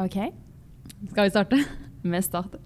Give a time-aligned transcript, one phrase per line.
[0.00, 0.32] OK,
[1.10, 1.56] Skal vi starte?
[2.02, 2.60] vi starter.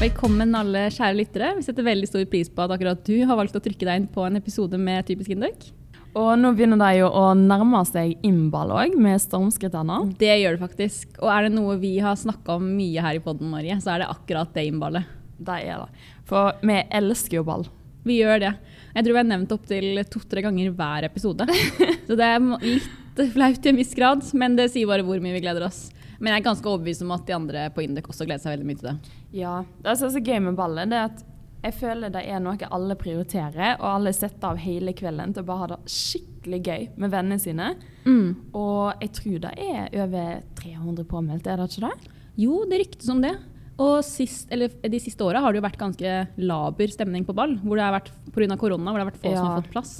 [0.00, 1.50] Velkommen alle kjære lyttere.
[1.58, 4.08] Vi setter veldig stor pris på at akkurat du har valgt å trykke deg inn
[4.14, 5.68] på en episode med Typisk Induk.
[6.16, 10.00] Og nå begynner de jo å nærme seg innball òg, med stormskrittene.
[10.16, 11.20] Det gjør det faktisk.
[11.20, 14.06] Og er det noe vi har snakka om mye her i podden, Marie, så er
[14.06, 15.14] det akkurat det innballet.
[15.36, 16.10] Det er det.
[16.32, 17.68] For vi elsker jo ball.
[18.06, 18.52] Vi gjør det.
[18.92, 21.46] Jeg tror vi har nevnt opptil to-tre ganger hver episode.
[22.08, 25.36] Så det er litt flaut til en viss grad, men det sier bare hvor mye
[25.36, 25.86] vi gleder oss.
[26.18, 28.66] Men jeg er ganske overbevist om at de andre på Indek også gleder seg veldig
[28.68, 28.96] mye til det.
[29.34, 29.54] Ja.
[29.82, 31.22] Det som er så gøy med ballet, det er at
[31.62, 35.46] jeg føler det er noe alle prioriterer, og alle setter av hele kvelden til å
[35.46, 37.68] bare ha det skikkelig gøy med vennene sine.
[38.58, 42.14] Og jeg tror det er over 300 påmeldte, er det ikke det?
[42.42, 43.36] Jo, det ryktes om det.
[43.80, 47.56] Og sist, eller de siste åra har det jo vært ganske laber stemning på ball.
[47.64, 48.56] Hvor det har vært pga.
[48.60, 49.92] korona, hvor det har vært få som har fått plass.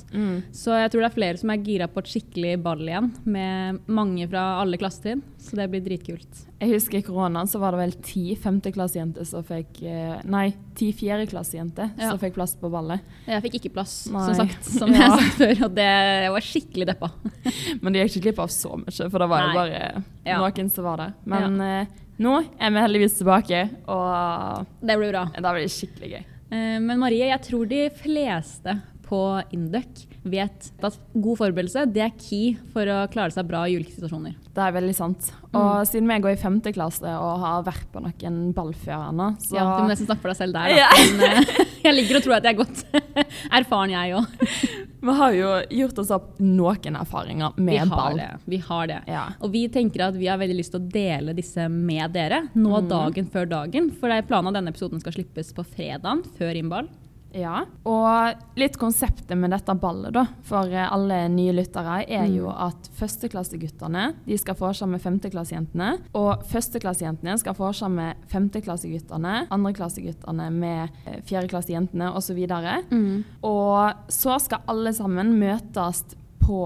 [0.52, 3.80] Så jeg tror det er flere som er gira på et skikkelig ball igjen, med
[3.88, 5.22] mange fra alle klassetrinn.
[5.42, 6.44] Så det blir dritkult.
[6.62, 10.92] Jeg husker i koronaen så var det vel ti femteklassejenter som fikk eh, Nei, ti
[10.94, 12.10] fjerdeklassejenter Ja.
[12.12, 13.00] som fikk plass på ballet.
[13.26, 14.26] Jeg fikk ikke plass, Nei.
[14.28, 15.08] som sagt, som jeg Ja.
[15.10, 15.64] har sagt før.
[15.66, 17.10] Og det, jeg var skikkelig deppa.
[17.82, 20.38] Men de gikk ikke glipp av så mye, for det var jo bare Ja.
[20.38, 21.14] noen som var der.
[21.26, 21.86] Men eh,
[22.22, 25.24] nå er vi heldigvis tilbake, og Det blir bra.
[25.34, 26.24] da blir det skikkelig gøy.
[26.52, 28.76] Eh, Men Marie, jeg tror de fleste
[29.12, 29.20] på
[29.52, 33.92] Induc vet at god forberedelse det er key for å klare seg bra i ulike
[33.96, 34.36] situasjoner.
[34.54, 35.28] Det er veldig sant.
[35.50, 35.56] Mm.
[35.58, 39.10] Og siden vi går i femte klasse og har vært på noen ball før
[39.42, 40.76] så Ja, Du må nesten snakke for deg selv der.
[40.78, 40.88] Da.
[41.18, 42.84] Men, uh, jeg ligger og tror at jeg er godt
[43.60, 44.46] erfaren, jeg òg.
[45.02, 45.52] Vi har jo
[45.82, 48.20] gjort oss opp noen erfaringer med vi ball.
[48.20, 48.28] det.
[48.52, 49.00] Vi har det.
[49.10, 49.24] Ja.
[49.42, 52.70] Og vi tenker at vi har veldig lyst til å dele disse med dere nå
[52.82, 52.86] Mm.
[52.88, 53.90] dagen før dagen.
[53.98, 56.86] For det er planen at denne episoden skal slippes på fredagen før innball.
[57.34, 62.50] Ja, og litt konseptet med dette ballet da, for eh, alle nye lyttere er jo
[62.50, 62.58] Mm.
[62.66, 70.90] at førsteklasseguttene de skal vorse med femteklassejentene, og førsteklassejentene skal vorse med femteklasseguttene, andreklasseguttene med
[71.06, 72.42] eh, fjerdeklassejentene osv.
[72.90, 73.24] Mm.
[73.42, 76.04] Og så skal alle sammen møtes
[76.42, 76.60] på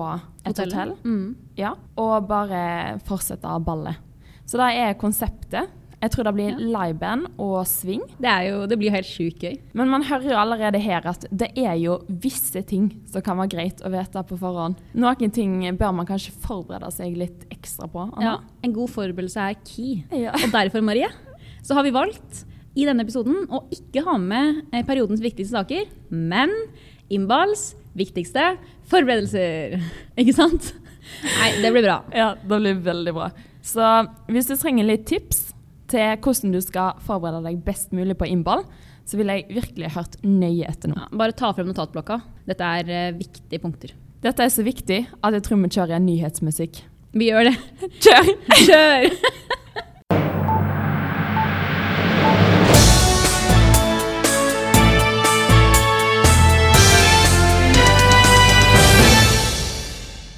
[0.44, 0.75] et Hotellet.
[0.75, 1.37] hotell Mm.
[1.56, 3.97] ja, og bare fortsette ballet.
[4.47, 5.69] Så det er konseptet.
[6.03, 6.57] Jeg tror det blir Ja.
[6.59, 8.03] liveband og swing.
[8.21, 9.55] Det, er jo, det blir jo helt sjukt gøy.
[9.75, 13.49] Men man hører jo allerede her at det er jo visse ting som kan være
[13.55, 14.77] greit å vite på forhånd.
[14.95, 18.05] Noen ting bør man kanskje forberede seg litt ekstra på.
[18.23, 20.03] Ja, en god forberedelse er key.
[20.12, 20.33] Ja.
[20.37, 21.09] Og derfor, Marie,
[21.65, 22.45] så har vi valgt
[22.77, 26.53] i denne episoden å ikke ha med eh, periodens viktigste saker, men
[27.09, 28.59] Imbals viktigste
[28.91, 29.81] forberedelser.
[30.21, 30.73] Ikke sant?
[31.41, 32.01] Nei, det blir bra.
[32.12, 33.31] ja, det blir veldig bra.
[33.62, 33.83] Så
[34.29, 35.55] hvis du trenger litt tips
[35.91, 38.65] til hvordan du skal forberede deg best mulig på innball,
[39.07, 40.99] så vil jeg virkelig hørt nøye etter nå.
[40.99, 42.21] Ja, bare ta frem notatblokka.
[42.49, 43.95] Dette er eh, viktige punkter.
[44.25, 46.83] Dette er så viktig at jeg tror vi kjører nyhetsmusikk.
[47.17, 47.57] Vi gjør det.
[48.05, 48.33] Kjør!
[48.67, 49.11] Kjør!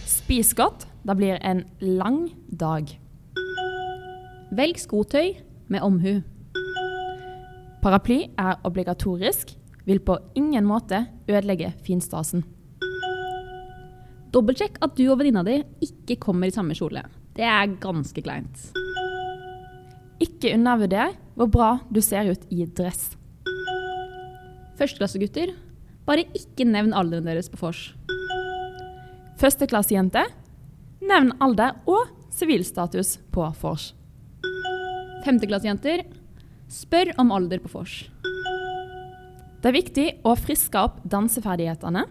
[0.05, 0.85] Spis godt.
[1.09, 2.99] Det blir en lang dag.
[4.49, 5.35] Velg skotøy
[5.69, 6.23] med omhu.
[7.83, 9.53] Paraply er obligatorisk,
[9.85, 12.47] vil på ingen måte ødelegge finstasen.
[14.33, 17.05] Dobbeltsjekk at du og venninna di ikke kommer i samme kjole.
[17.37, 18.71] Det er ganske kleint.
[20.21, 23.13] Ikke undervurder hvor bra du ser ut i dress.
[24.81, 25.53] Førsteklassegutter,
[26.09, 27.91] bare ikke nevn alderen deres på vors.
[29.39, 30.25] Førsteklassejente,
[31.05, 33.93] nevn alder og sivilstatus på vors.
[35.27, 36.05] Femteklassejenter,
[36.71, 37.97] spør om alder på vors.
[39.59, 42.05] Det er viktig å friske opp danseferdighetene.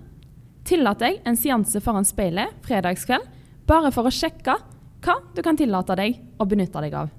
[0.67, 3.23] Tillat deg en seanse foran speilet fredagskveld,
[3.67, 4.57] bare for å sjekke
[5.05, 7.13] hva du kan tillate deg å benytte deg av.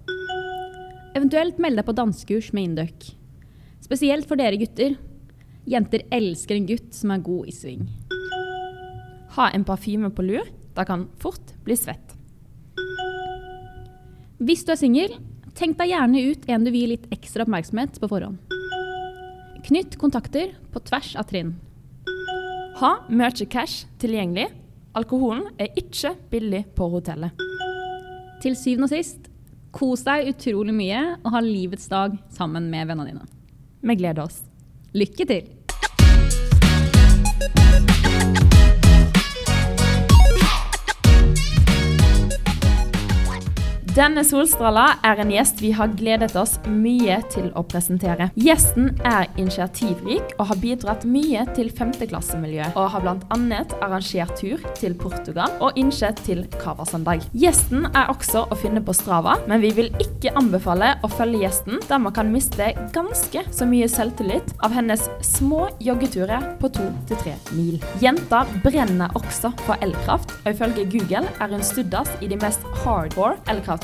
[1.17, 3.09] Eventuelt meld deg på dansekurs med Induc.
[3.85, 4.99] Spesielt for dere gutter.
[5.69, 7.89] Jenter elsker en gutt som er god i sving.
[9.37, 10.45] Ha en parfyme på lur.
[10.77, 12.15] Det kan fort bli svett.
[14.39, 15.17] Hvis du er singel,
[15.59, 18.39] tenk deg gjerne ut en du vil litt ekstra oppmerksomhet på forhånd.
[19.67, 21.57] Knytt kontakter på tvers av trinn.
[22.79, 24.47] Ha mye cash tilgjengelig.
[24.99, 27.35] Alkoholen er ikke billig på hotellet.
[28.43, 29.27] Til syvende og sist,
[29.75, 33.29] kos deg utrolig mye og ha livets dag sammen med vennene dine.
[33.83, 34.43] Vi gleder oss.
[34.95, 35.55] Lykke til!
[43.99, 48.29] Denne Solstråla er en gjest vi har gledet oss mye til å presentere.
[48.39, 53.59] Gjesten er initiativrik og har bidratt mye til femteklassemiljøet, og har bl.a.
[53.83, 57.25] arrangert tur til Portugal og innsett til Cava-søndag.
[57.35, 61.83] Gjesten er også å finne på Strava, men vi vil ikke anbefale å følge gjesten,
[61.91, 67.23] der man kan miste ganske så mye selvtillit av hennes små joggeturer på to til
[67.25, 67.83] tre mil.
[68.05, 73.35] Jenta brenner også for elkraft, og ifølge Google er hun studdas i de mest hardcore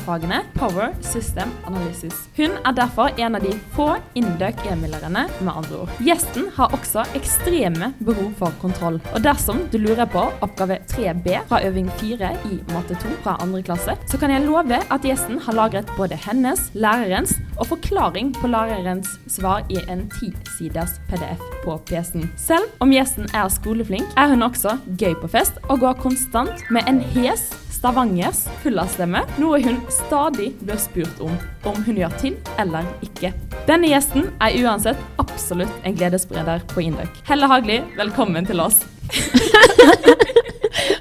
[0.05, 2.13] elkraftfagene Power System Analysis.
[2.37, 5.89] Hun er derfor en av de få innendøk e-millerne, med andre ord.
[5.99, 11.61] Gjesten har også ekstreme behov for kontroll, og dersom du lurer på oppgave 3B fra
[11.65, 15.57] øving 4 i matte 2 fra andre klasse, så kan jeg love at gjesten har
[15.57, 22.29] lagret både hennes, lærerens og forklaring på lærerens svar i en tisiders PDF på PC-en.
[22.37, 26.85] Selv om gjesten er skoleflink, er hun også gøy på fest og går konstant med
[26.89, 31.35] en hes Stavangers fullastemme, noe hun stadig blir spurt om
[31.67, 33.33] om hun gjør til eller ikke.
[33.67, 37.23] Denne gjesten er uansett absolutt en gledesspreder på Indøk.
[37.27, 38.85] Helle Hagli, velkommen til oss.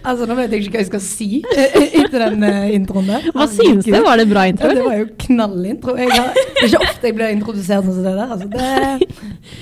[0.05, 3.29] Altså, Nå vet jeg ikke hva jeg skal si eh, etter den uh, introen der.
[3.33, 3.95] Hva synes du?
[4.05, 4.69] Var det bra intro?
[4.69, 5.95] Ja, det var jo knallintro.
[5.97, 8.35] Jeg har, det er ikke ofte jeg blir introdusert sånn som det der.
[8.35, 9.09] Altså, det,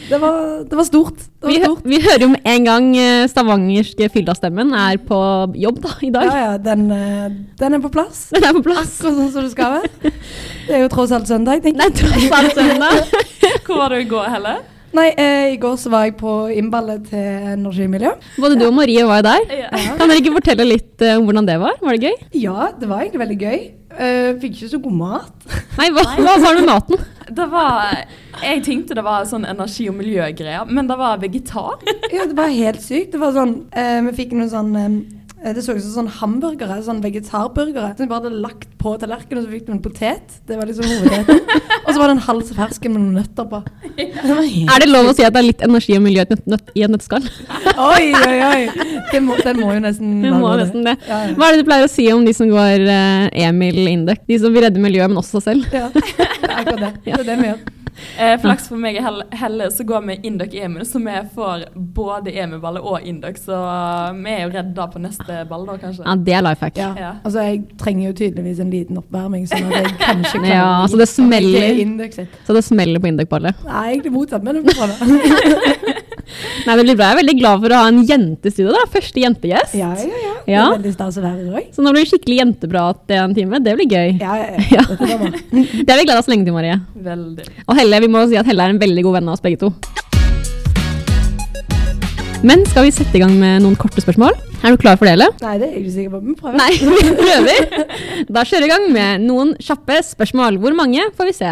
[0.09, 1.23] det, var, det, var, stort.
[1.23, 1.87] Det var vi, stort.
[1.93, 2.91] vi, hører jo med en gang
[3.31, 5.21] stavangerske Fylla-stemmen er på
[5.63, 6.27] jobb da, i dag.
[6.27, 6.85] Ja, ja, den,
[7.63, 8.27] den, er på plass.
[8.35, 8.99] Den er på plass.
[8.99, 10.13] Akkurat sånn som det skal være.
[10.67, 11.63] Det er jo tross alt søndag.
[11.63, 13.17] Det er tross alt søndag.
[13.67, 14.59] Hvor var du i går, Helle?
[14.93, 18.11] Nei, eh, I går så var jeg på innballet til Energimiljø.
[18.43, 19.55] Både du og Marie var jo der.
[19.63, 19.71] Ja.
[19.97, 21.79] Kan dere ikke fortelle litt uh, om hvordan det var?
[21.81, 22.27] Var det gøy?
[22.43, 23.63] Ja, det var egentlig veldig gøy.
[23.93, 25.49] Uh, fikk ikke så god mat.
[25.79, 27.09] Nei, Hva, hva var det med maten?
[27.33, 28.03] Det var,
[28.43, 31.81] Jeg tenkte det var sånn energi- og miljøgreier, men det var vegetar.
[32.13, 33.15] ja, det var helt sykt.
[33.17, 35.01] Det var sånn, uh, Vi fikk noe sånn um,
[35.43, 37.97] det så ut som sånn hamburgere, sånn vegetarburgere.
[37.97, 40.39] Som vi bare hadde lagt på tallerkenen, og så fikk du en potet.
[40.49, 41.41] Det var liksom hovedretten.
[41.85, 43.61] og så var det en halv fersken med noen nøtter på.
[43.97, 47.29] Er det lov å si at det er litt energi og miljø i et nøtteskall?
[47.93, 48.89] oi, oi, oi!
[49.13, 50.97] Den må, den må jo nesten Den må nesten det.
[51.09, 51.37] Ja, ja.
[51.39, 54.27] Hva er det du pleier å si om de som går uh, Emil Indek?
[54.29, 55.79] De som vil redde miljøet, men også seg selv?
[55.79, 56.93] Ja, det er akkurat det.
[57.07, 57.63] Det er det vi gjør.
[58.19, 62.35] Eh, flaks for meg og Helle, så går vi Indok Emil, så vi får både
[62.35, 63.41] Emil-ballet og Indok.
[63.41, 63.57] Så
[64.19, 66.05] vi er jo redda på neste ball, da, kanskje.
[66.07, 66.79] Ja, det er life hack.
[66.79, 66.93] Ja.
[66.99, 67.15] ja.
[67.25, 71.01] Altså, jeg trenger jo tydeligvis en liten oppvarming, sånn at jeg kanskje kan ja, så
[71.01, 71.83] det smeller,
[72.47, 73.67] så det smeller på Indok-ballet?
[73.69, 75.99] Nei, egentlig motsatt, men det blir bra.
[76.67, 77.09] Nei, det blir bra.
[77.11, 78.73] Jeg er veldig glad for å ha en jentestudio.
[78.75, 78.85] da.
[78.93, 79.75] Første jentegjest.
[79.79, 80.45] Ja, ja, ja.
[80.47, 81.71] Det er veldig stas å være her òg.
[81.75, 83.61] Så nå blir det skikkelig jenteprat en time.
[83.65, 84.15] Det blir gøy.
[84.23, 84.85] Ja, ja, ja.
[84.93, 86.79] Det, har vi gleda oss lenge til, Marie.
[86.95, 87.49] Veldig.
[87.67, 89.61] Og Helle, vi må si at Helle er en veldig god venn av oss begge
[89.65, 89.73] to.
[92.43, 94.35] Men skal vi sette i gang med noen korte spørsmål?
[94.63, 95.33] Er du klar for det, eller?
[95.43, 96.21] Nei, det er jeg ikke sikker på.
[96.23, 96.57] Vi prøver.
[96.61, 96.71] Nei,
[97.03, 98.27] vi prøver.
[98.31, 100.59] Da kjører vi i gang med noen kjappe spørsmål.
[100.63, 101.51] Hvor mange får vi se?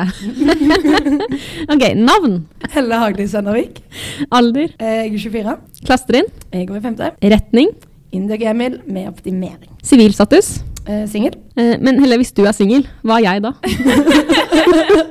[1.75, 2.39] ok, Navn?
[2.75, 3.83] Helle Hagli Søndervik.
[4.31, 4.75] Alder?
[4.79, 5.57] Jeg er 24.
[5.87, 6.31] Klassetrinn?
[6.55, 7.13] Jeg går i femte.
[7.35, 7.75] Retning?
[8.15, 9.71] Indek Emil med optimering.
[9.87, 10.61] Sivilstatus?
[10.87, 11.35] Eh, singel.
[11.59, 13.53] Eh, men Helle, hvis du er singel, hva er jeg da?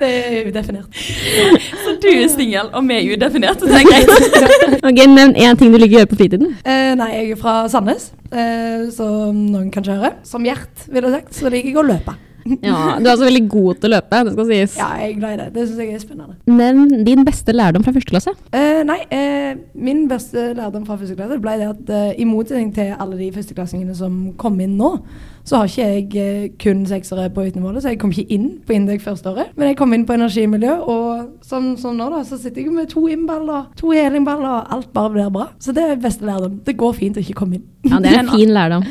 [0.00, 1.00] Det er udefinert.
[1.84, 3.60] Så du er singel, og vi er udefinert.
[3.60, 4.14] Det er greit.
[4.88, 6.54] ok, Nevn én ting du liker å gjøre på fritiden.
[6.64, 10.14] Eh, nei, jeg er fra Sandnes, eh, som noen kan kjøre.
[10.24, 12.16] Som Gjert, ville sagt, så liker jeg å løpe.
[12.66, 14.76] ja, Du er altså veldig god til å løpe, det skal sies.
[14.80, 15.48] Ja, jeg er glad i det.
[15.54, 16.36] Det syns jeg er spennende.
[16.60, 18.36] Nevn din beste lærdom fra første klasse.
[18.54, 22.72] Uh, nei, uh, min beste lærdom fra første klasse ble det at uh, i motsetning
[22.76, 24.96] til alle de førsteklassingene som kom inn nå,
[25.44, 25.86] så har ikke
[26.20, 29.54] jeg kun seksere på utenmålet, så jeg kom ikke inn på Indek første året.
[29.56, 32.90] Men jeg kom inn på energimiljø, og som, som nå, da, så sitter jeg med
[32.92, 35.48] to innballer, to helingballer, og alt bare blir bra.
[35.62, 36.60] Så det er beste lærdom.
[36.66, 37.66] Det går fint å ikke komme inn.
[37.88, 38.86] Ja, det er en fin lærdom.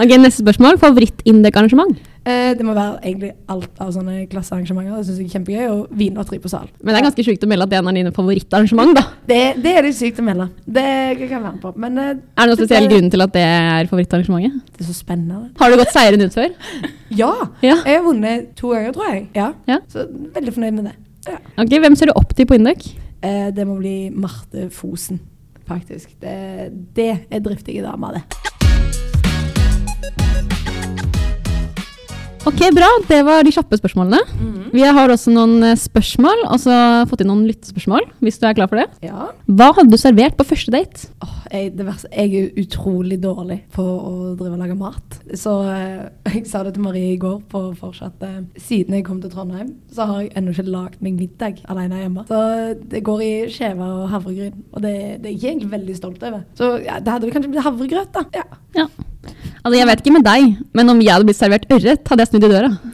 [0.00, 0.80] Ok, Neste spørsmål.
[0.82, 1.98] Favoritt-Indek-arrangement?
[2.24, 4.96] Eh, det må være egentlig alt av sånne klassearrangementer.
[4.96, 5.64] Det syns jeg er kjempegøy.
[5.74, 6.70] Og vinlotteri på sal.
[6.80, 9.04] Men det er ganske sjukt å melde at det er en av dine favorittarrangement, da.
[9.28, 10.48] Det, det er litt sykt å melde.
[10.64, 10.86] Det
[11.18, 11.74] kan jeg være med på.
[11.84, 14.72] Men, eh, er det noen spesiell grunn til at det er favorittarrangementet?
[14.72, 15.42] Det er så spennende.
[15.60, 16.48] Har du gått seieren ut før?
[17.22, 17.32] ja.
[17.60, 17.76] ja.
[17.76, 19.26] Jeg har vunnet to ganger, tror jeg.
[19.36, 19.50] Ja.
[19.68, 19.80] ja.
[19.92, 20.96] Så veldig fornøyd med det.
[21.28, 21.38] Ja.
[21.60, 22.88] Ok, Hvem ser du opp til på Indøk?
[23.24, 25.20] Eh, det må bli Marte Fosen,
[25.68, 26.16] faktisk.
[26.24, 28.53] Det, det er driftige damer, det.
[32.44, 32.88] Ok, bra.
[33.08, 34.18] Det var de kjappe spørsmålene.
[34.36, 34.64] Mm.
[34.74, 36.74] Vi har også noen eh, spørsmål, og så
[37.08, 38.84] fått inn noen lyttespørsmål, hvis du er klar for det.
[39.06, 39.30] Ja.
[39.48, 41.08] Hva hadde du servert på første date?
[41.24, 45.16] Oh, jeg, verste, jeg, er utrolig dårlig på å drive og lage mat.
[45.40, 48.20] Så eh, jeg sa det til Marie i går på fortsatt
[48.60, 52.26] Siden jeg kom til Trondheim, så har jeg ennå ikke lagd meg middag alene hjemme.
[52.28, 52.42] Så
[52.92, 56.44] det går i skjever og havregryn, og det, det er jeg egentlig veldig stolt over.
[56.60, 58.28] Så ja, det hadde kanskje blitt havregrøt, da.
[58.36, 58.46] Ja.
[58.76, 58.88] ja.
[59.64, 62.32] Altså, jeg vet ikke med deg, men om jeg hadde blitt servert ørret, hadde jeg
[62.32, 62.72] snudd i døra.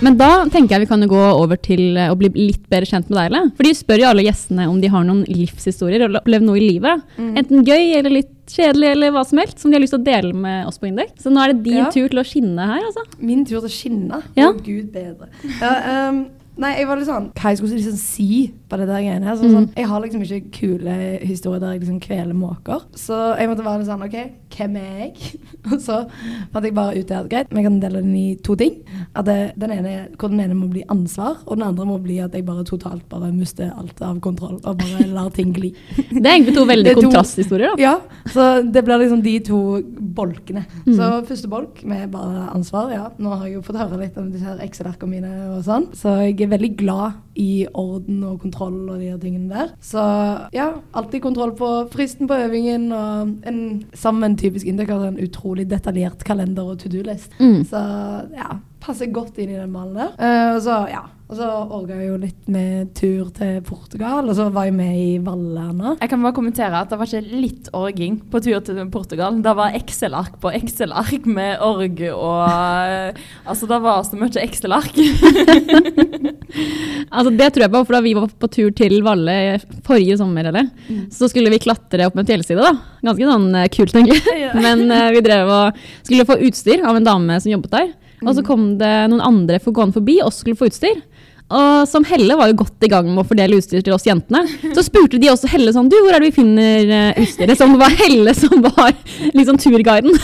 [0.00, 3.10] Men da tenker jeg vi kan gå over til eh, å bli litt bedre kjent
[3.10, 3.50] med deg, Eller?
[3.58, 6.62] For de spør jo alle gjestene om de har noen livshistorier eller opplevd noe i
[6.64, 7.02] livet.
[7.20, 10.06] Enten gøy eller litt kjedelig eller hva som helst, som de har lyst til å
[10.08, 11.12] dele med oss på Indek.
[11.20, 11.90] Så nå er det din Ja.
[11.92, 13.04] tur til å skinne her, altså.
[13.20, 14.22] Min tur til å skinne.
[14.40, 14.48] Ja.
[14.48, 15.28] Å, Gud bedre.
[15.60, 16.22] Ja, ehm,
[16.60, 18.26] nei, jeg var litt sånn Hva jeg skulle liksom si
[18.68, 19.36] på det der greiene her.
[19.40, 19.54] Så, Mm.
[19.56, 22.84] sånn, jeg har liksom ikke kule historier der jeg liksom kveler måker.
[22.94, 24.18] Så jeg måtte være litt sånn OK,
[24.60, 25.40] hvem er jeg?
[25.70, 25.98] Og så
[26.52, 28.78] fant jeg bare ut det at greit, vi kan dele den i to ting.
[29.16, 32.18] At det, den ene, hvor den ene må bli ansvar, og den andre må bli
[32.22, 35.72] at jeg bare totalt bare mister alt av kontroll og bare lar ting gli.
[36.20, 37.80] Det er egentlig to veldig to- kontrasthistorier, da.
[37.80, 39.60] Ja, så det blir liksom de to
[40.16, 40.64] bolkene.
[40.84, 40.94] Mm.
[40.98, 43.06] Så første bolk med bare ansvar, ja.
[43.20, 46.18] Nå har jeg jo fått høre litt om disse her Excel-arkene mine og sånn, så
[46.26, 49.70] jeg er veldig glad i orden og kontroll og de her tingene der.
[49.84, 50.02] Så
[50.56, 53.60] ja, alltid kontroll på fristen på øvingen og en,
[53.96, 57.32] sammen en typisk har en utrolig detaljert kalender og to do-list.
[57.40, 57.62] Mm.
[57.70, 57.80] Så
[58.34, 60.14] ja, passer godt inn i den malen der.
[60.18, 64.34] Uh, og så ja, og så orga jeg jo litt med tur til Portugal, og
[64.34, 65.92] så var jeg med i Vallerna.
[66.00, 69.38] Jeg kan bare kommentere at det var ikke litt orging på tur til Portugal.
[69.44, 74.98] Det var Excel-ark på Excel-ark med org og eh, Altså, det var så mye Excel-ark.
[77.10, 79.34] Altså Det tror jeg på, for da vi var på tur til Valle
[79.86, 80.66] forrige sommer, eller,
[81.14, 82.58] så skulle vi klatre opp en fjellside.
[82.58, 82.74] da.
[83.06, 84.20] Ganske sånn eh, kult, egentlig.
[84.66, 87.90] Men uh, vi drev og skulle få utstyr av en dame som jobbet der.
[88.20, 91.00] Og så kom det noen andre for gående forbi og skulle få utstyr.
[91.50, 94.44] Og som Helle var jo godt i gang med å fordele utstyr til oss jentene.
[94.76, 97.58] Så spurte de også Helle sånn Du, hvor er det vi finner eh, utstyret?
[97.58, 98.94] Som det var Helle som var
[99.34, 100.14] liksom turguiden.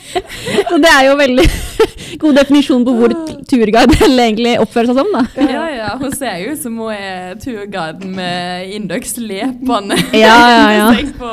[0.70, 1.46] så det er jo veldig
[2.22, 3.14] god definisjon på hvor
[3.50, 5.24] turguide Helle egentlig oppfører seg som, da.
[5.44, 5.90] Ja, ja.
[6.00, 10.88] Hun ser jo ut som hun er turguiden med Indux lepende Ja, ja, ja.
[11.20, 11.32] på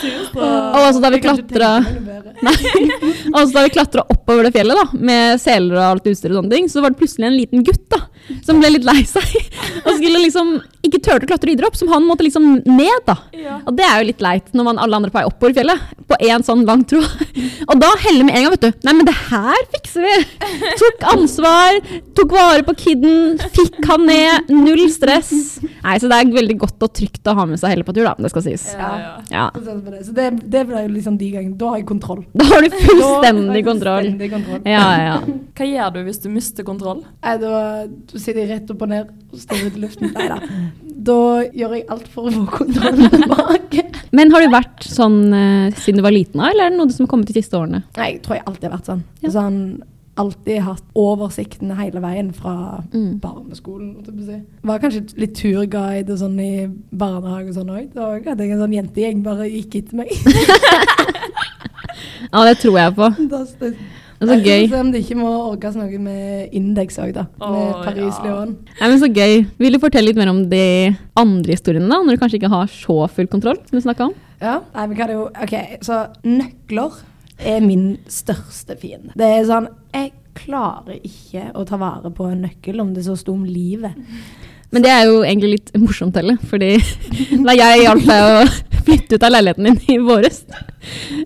[0.00, 0.22] tur.
[0.30, 0.38] Så.
[0.38, 1.70] Og altså da vi klatra
[3.34, 6.54] altså da vi klatra oppover det fjellet, da, med seler og alt utstyret og sånne
[6.54, 8.00] ting, så var det plutselig en liten gutt da,
[8.46, 9.26] som ble litt lei seg.
[9.86, 13.16] Og skulle liksom ikke turte å klatre videre opp, som han måtte liksom ned, da.
[13.36, 13.58] Ja.
[13.68, 15.90] Og det er jo litt leit når man alle andre er på vei oppover fjellet,
[16.08, 17.24] på en sånn lang tråd.
[17.70, 18.86] Og da heller med en gang, vet du.
[18.86, 20.14] Nei, men det her fikser vi!
[20.80, 21.80] Tok ansvar,
[22.16, 25.32] tok vare på kidden, fikk han ned, null stress.
[25.84, 28.06] Nei, så det er veldig godt og trygt å ha med seg hele på tur,
[28.08, 28.14] da.
[28.20, 28.66] Det skal sies.
[28.76, 29.46] Ja, ja.
[29.60, 30.30] Så det.
[30.50, 31.56] Det, ble jo liksom de gangene.
[31.60, 32.24] Da har jeg kontroll.
[32.32, 34.08] Da har du Da har fullstendig kontroll.
[34.10, 35.16] fullstendig ja, ja.
[35.56, 37.02] Hva gjør du hvis du mister kontroll?
[37.24, 37.52] Nei, da,
[38.12, 40.10] da sitter rett opp og ned og står ut i luften.
[40.16, 40.38] Nei da.
[41.10, 41.18] Da
[41.56, 43.84] gjør jeg alt for å få kontrollen tilbake.
[44.12, 47.06] Men har du vært sånn eh, siden du var liten, eller er det noe som
[47.06, 47.84] har kommet de siste årene?
[47.96, 49.02] Nei, jeg tror jeg alltid har vært sånn.
[49.24, 49.32] Ja.
[49.38, 49.60] Sånn
[50.20, 53.20] alltid hatt oversikten hele veien fra Mm.
[53.22, 53.94] barneskolen.
[54.26, 54.42] jeg.
[54.68, 57.86] Var kanskje litt turguide og sånn i barnehage og sånn òg.
[57.94, 60.10] Da hadde jeg en sånn jentegjeng bare gikk etter meg.
[62.30, 63.06] Ja, det tror jeg på.
[64.20, 64.64] Det, er så gøy.
[64.68, 67.22] se om det ikke må orkes noe med indeks òg, da.
[67.40, 68.50] Med Å, Paris-Leon.
[68.68, 69.46] Nei, men så gøy.
[69.62, 70.64] Vil du fortelle litt mer om de
[71.20, 72.02] andre historiene, da?
[72.04, 74.18] Når du kanskje ikke har så full kontroll, som du snakka om?
[74.42, 77.00] Ja, nei, vi kan jo OK, så nøkler
[77.40, 79.14] er min største fiende.
[79.16, 83.16] Det er sånn Jeg klarer ikke å ta vare på en nøkkel om det så
[83.18, 83.96] sto om livet.
[84.70, 86.76] Men det er jo egentlig litt morsomt heller, fordi
[87.46, 88.42] da jeg hjalp deg å
[88.86, 90.44] flytte ut av leiligheten din i våres,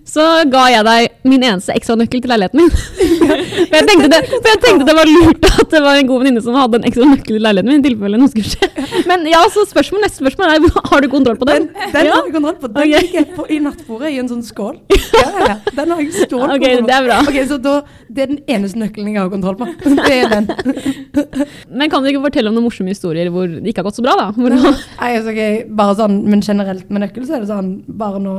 [0.03, 2.71] så ga jeg deg min eneste ekstra nøkkel til leiligheten min.
[2.75, 6.23] For jeg tenkte det, for jeg tenkte det var lurt at det var en god
[6.23, 8.69] venninne som hadde en ekstra nøkkel til leiligheten min i tilfelle noe skulle skje.
[9.09, 11.69] Men ja, så spørsmål, neste spørsmål er har du kontroll på den?
[11.69, 12.17] Den, den Ja.
[12.17, 12.71] har jeg kontroll på.
[12.75, 13.05] Den okay.
[13.05, 14.75] ligger på, i nattbordet i en sånn skål.
[15.15, 15.55] Ja, ja.
[15.77, 17.21] Den har jeg stål Ok, det er bra.
[17.23, 17.75] Ok, så da,
[18.09, 19.69] Det er den eneste nøkkelen jeg har kontroll på.
[19.95, 20.49] Det er den.
[21.71, 24.05] Men kan du ikke fortelle om noen morsomme historier hvor det ikke har gått så
[24.05, 24.27] bra, da?
[24.35, 24.55] Hvor,
[25.01, 28.35] Nei, altså, ok, bare sånn, Men generelt med nøkkel så er det sånn Bare nå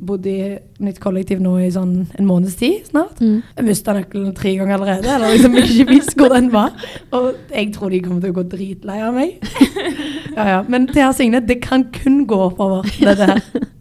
[0.00, 3.18] bodde i nytt kollektiv nå i sånn en måneds tid snart.
[3.20, 3.42] Mm.
[3.58, 6.72] Jeg mista nøkkelen tre ganger allerede, eller liksom ikke visst hvor den var.
[7.12, 9.36] Og jeg tror de kommer til å gå dritlei av meg.
[10.30, 10.58] Ja, ja.
[10.70, 13.40] Men til her Signe, det kan kun gå oppover, dette her.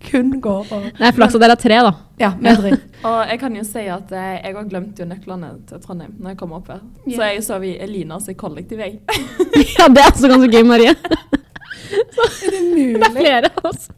[0.09, 0.89] Kun gå oppover.
[0.97, 1.91] Det er flaks at dere er tre, da.
[2.19, 2.79] Ja, med.
[3.07, 6.33] Og jeg kan jo si at eh, jeg har glemt jo nøklene til Trondheim når
[6.33, 6.81] jeg kom opp her.
[7.05, 7.29] Så Ja.
[7.31, 8.99] jeg sov i Elinas kollektiv, jeg.
[9.79, 10.95] Ja, det er altså ganske gøy, Marie.
[12.45, 12.99] Er det mulig?
[12.99, 13.89] Det er flere av oss.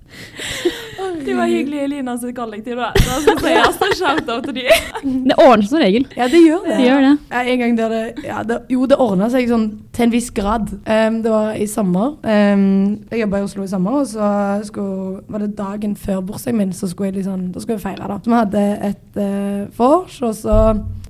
[1.26, 2.92] Det var hyggelig i sitt kollektiv, da.
[2.98, 4.66] Så jeg skal si altså shout-out til de.
[5.30, 6.06] Det ordner seg som regel.
[6.18, 6.78] Ja, det gjør det.
[6.78, 7.14] Det gjør det.
[7.32, 10.30] Ja, en gang der det, ja, det Jo, det ordna seg sånn til en viss
[10.36, 10.72] grad.
[10.86, 12.16] Um, det var i sommer.
[12.24, 12.66] Um,
[13.12, 14.32] jeg jobba i Oslo i sommer, og så
[14.68, 18.10] skulle, var det dagen før bursdagen min, så skulle jeg liksom, da skulle jeg feire.
[18.12, 18.20] da.
[18.24, 20.58] Så vi hadde et uh, vors, og så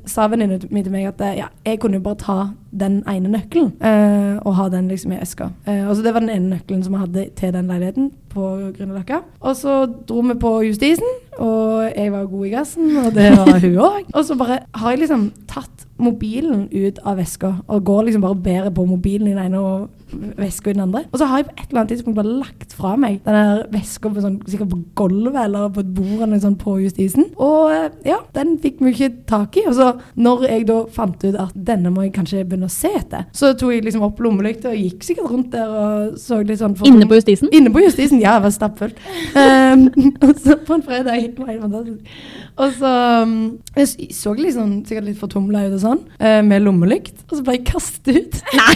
[0.06, 2.38] sa venninna mi til meg at eh, ja, jeg kunne jo bare ta
[2.72, 5.52] den ene nøkkelen, eh, og ha den liksom i eska.
[5.68, 8.72] Eh, og så Det var den ene nøkkelen som vi hadde til den leiligheten på
[8.78, 9.22] Grünerløkka.
[9.42, 13.60] Og så dro vi på Justisen, og jeg var god i gassen, og det var
[13.64, 14.04] hun òg.
[14.14, 18.38] Og så bare har jeg liksom tatt mobilen ut av veska, og går liksom bare
[18.38, 19.90] og bærer på mobilen i den ene og
[20.38, 21.04] veska i den andre.
[21.12, 23.62] Og så har jeg på et eller annet tidspunkt bare lagt fra meg den der
[23.72, 27.30] veska på sånn, sikkert på gulvet eller på et bord eller sånn på Justisen.
[27.38, 29.66] Og eh, ja, den fikk vi ikke tak i.
[29.70, 32.92] Og så når jeg da fant ut at denne må jeg kanskje begynne å se
[32.98, 36.62] etter, så tok jeg liksom opp lommelykta og gikk sikkert rundt der og så litt
[36.62, 37.52] sånn Inne på justisen?
[37.56, 39.02] Inne på justisen, ja, jeg var stappfullt.
[39.36, 39.88] Um,
[40.26, 42.22] og så på en fredag det var helt fantastisk.
[42.62, 42.92] Og så
[43.24, 43.36] um,
[43.78, 47.24] Jeg så litt liksom, sikkert litt fortumla ut og sånn, eh, med lommelykt.
[47.30, 48.42] Og så ble jeg kastet ut.
[48.58, 48.74] Nei!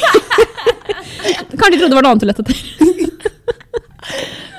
[1.59, 2.57] Kanskje de trodde det var noe annet du lette etter.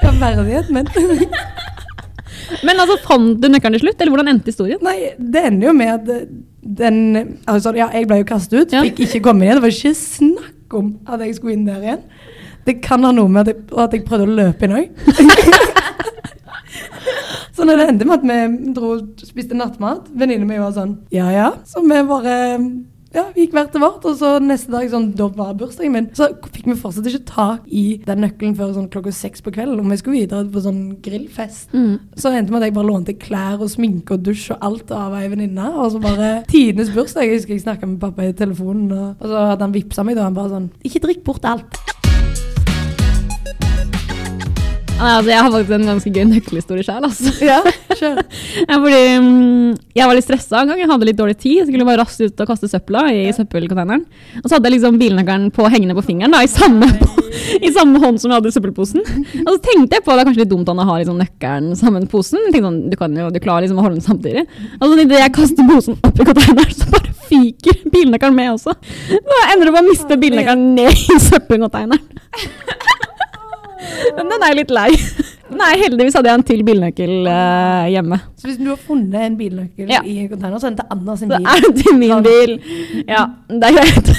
[0.02, 0.87] Ja, verdighet, men
[2.66, 4.83] Men altså, fant du nøkkelen til slutt, eller hvordan endte historien?
[4.85, 6.28] Nei, det ender jo med at eh,
[6.78, 6.96] den
[7.46, 8.82] Altså, ja, jeg ble jo kastet ut, Ja.
[8.82, 9.61] fikk ikke komme inn igjen.
[9.61, 12.02] Det var ikke snakk om at jeg skulle inn der igjen.
[12.66, 14.87] Det kan ha noe med at jeg, at jeg prøvde å løpe inn òg.
[17.56, 18.88] Så når det endte med at vi dro
[19.25, 21.46] spiste nattmat, venninnen min var sånn ja ja.
[21.64, 22.35] Så vi bare
[23.16, 24.04] ja, vi gikk hvert til vårt.
[24.08, 27.66] Og så neste dag, sånn, da var bursdagen min, så fikk vi fortsatt ikke tak
[27.66, 29.80] i den nøkkelen før sånn klokka seks på kvelden.
[29.80, 31.73] Og vi skulle videre på sånn grillfest.
[31.73, 34.94] Så det endte med at jeg bare lånte klær og sminke og dusj og alt
[34.94, 35.73] av ei venninne.
[35.75, 37.26] Og så bare tidenes bursdag.
[37.26, 40.18] Jeg husker jeg snakka med pappa i telefonen, og, og så hadde han vippsa meg
[40.20, 40.28] da.
[40.28, 41.80] Han bare sånn Ikke drikk bort alt.
[44.96, 47.04] Altså, jeg har faktisk en ganske gøy nøkkelhistorie sjøl.
[47.08, 47.32] Altså.
[47.44, 47.58] Ja,
[47.98, 48.24] sure.
[48.70, 50.80] Fordi mm, Jeg var litt stressa en gang.
[50.80, 51.58] Jeg hadde litt dårlig tid.
[51.60, 54.06] Jeg skulle bare raskt ut og kaste søpla i søppelcontaineren.
[54.42, 56.88] Og så hadde jeg liksom bilnøkkelen på hengende på fingeren da, i samme,
[57.60, 59.04] i samme hånd som jeg hadde søppelposen.
[59.44, 62.06] Og så tenkte jeg på det er kanskje litt dumt å har liksom nøkkelen sammen
[62.06, 62.40] med posen.
[62.46, 64.46] Jeg tenkte sånn, Du kan jo, du klarer liksom å holde den samtidig.
[64.80, 68.76] Og så idet jeg kaster posen opp i containeren, så bare fyker bilnøkkelen med også.
[69.12, 72.12] Så jeg ender opp med å miste bilnøkkelen ned i søppelcontaineren.
[74.16, 74.90] Men den er jeg litt lei.
[75.61, 78.18] Nei, heldigvis hadde jeg en til bilnøkkel eh, hjemme.
[78.37, 80.00] Så hvis du har funnet en bilnøkkel Ja.
[80.02, 81.47] i en container, så er den til Anna sin Så bil.
[81.47, 82.56] er det til min bil.
[83.06, 84.11] Ja, det er greit.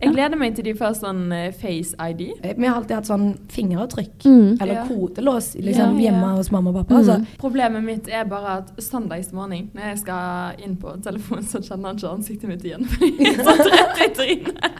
[0.00, 2.22] Jeg gleder meg til de får sånn eh, Face ID.
[2.42, 4.54] Eh, Vi har alltid hatt sånn fingeravtrykk, Mm.
[4.60, 4.84] eller Ja.
[4.88, 6.10] kodelås, liksom Ja, ja.
[6.10, 6.94] hjemme hos mamma og pappa.
[7.00, 7.18] Altså.
[7.40, 11.96] Problemet mitt er bare at søndagsmorgen, når jeg skal inn på telefonen, så kjenner han
[11.96, 12.84] ikke ansiktet mitt igjen.
[12.92, 14.70] Fordi jeg er så trett i trynet.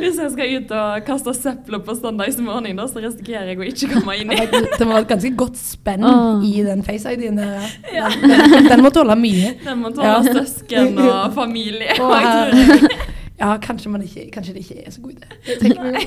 [0.00, 3.90] Hvis jeg skal ut og kaste søpla på søndagsmorgen, da, så risikerer jeg å ikke
[3.94, 4.40] komme inn i.
[4.50, 6.44] Det var et ganske godt spenn oh.
[6.46, 7.70] i den face-ID-en der.
[7.94, 8.10] ja.
[8.20, 9.54] Den, den, den må tåle mye.
[9.64, 10.20] Den må tåle Ja.
[10.40, 11.96] søsken og familie.
[12.00, 13.08] Og tror
[13.40, 16.00] Ja, kanskje, man ikke, kanskje det ikke er så god idé.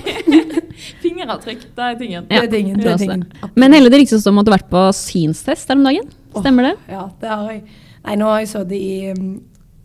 [1.01, 2.27] Fingeravtrykk, det er tingen.
[2.29, 2.77] Det er tingen.
[2.77, 3.23] Det er tingen.
[3.57, 6.11] Men Helle, det ryktes om at du har vært på synstest her om dagen.
[6.35, 6.75] Stemmer det?
[6.93, 7.63] Ja, det har jeg.
[8.03, 9.33] Nei, nå har jeg sittet i um,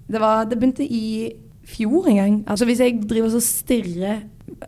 [0.09, 1.09] det, var, det begynte i
[1.69, 2.43] fjor engang.
[2.49, 4.25] Altså Hvis jeg driver og stirrer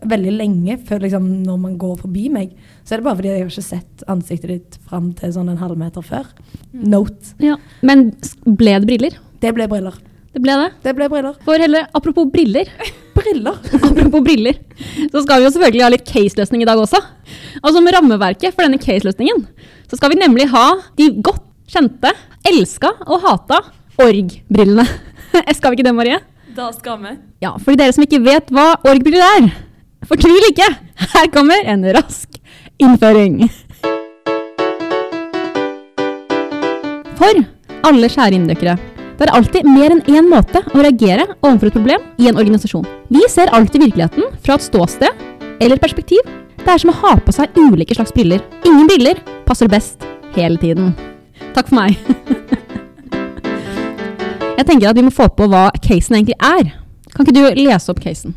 [0.06, 2.52] veldig lenge før liksom, når man går forbi meg,
[2.84, 5.60] så er det bare fordi jeg har ikke sett ansiktet ditt fram til sånn en
[5.60, 6.28] halvmeter før.
[6.72, 7.34] Note.
[7.42, 7.56] Ja.
[7.86, 8.10] Men
[8.44, 9.18] ble det briller?
[9.40, 9.96] Det ble briller.
[10.30, 10.72] Det ble det.
[10.84, 11.38] Det ble briller.
[11.46, 12.68] For heller, apropos briller,
[13.20, 13.56] Briller!
[13.88, 14.56] apropos briller,
[15.10, 17.00] så skal vi jo selvfølgelig ha litt case-løsning i dag også.
[17.60, 19.42] Og som rammeverket for denne case-løsningen,
[19.90, 20.66] så skal vi nemlig ha
[20.98, 22.12] de godt kjente,
[22.46, 23.60] elska og hata
[24.00, 24.86] org-brillene.
[25.56, 26.20] skal vi ikke det, Marie?
[26.56, 27.14] Da skal vi.
[27.44, 29.50] Ja, for dere som ikke vet hva org-briller er,
[30.08, 30.66] fortvil ikke.
[31.14, 32.40] Her kommer en rask
[32.82, 33.44] innføring.
[37.20, 37.42] For
[37.86, 38.76] alle kjære inndøkkere,
[39.20, 42.86] det er alltid mer enn én måte å reagere overfor et problem i en organisasjon.
[43.12, 45.26] Vi ser alltid virkeligheten fra et ståsted
[45.60, 46.24] eller perspektiv.
[46.60, 48.40] Det er som å ha på seg ulike slags briller.
[48.64, 50.94] Ingen briller passer best hele tiden.
[51.52, 52.00] Takk for meg.
[54.60, 56.74] Jeg tenker at vi må få på hva casen egentlig er.
[57.14, 58.34] Kan ikke du lese opp casen?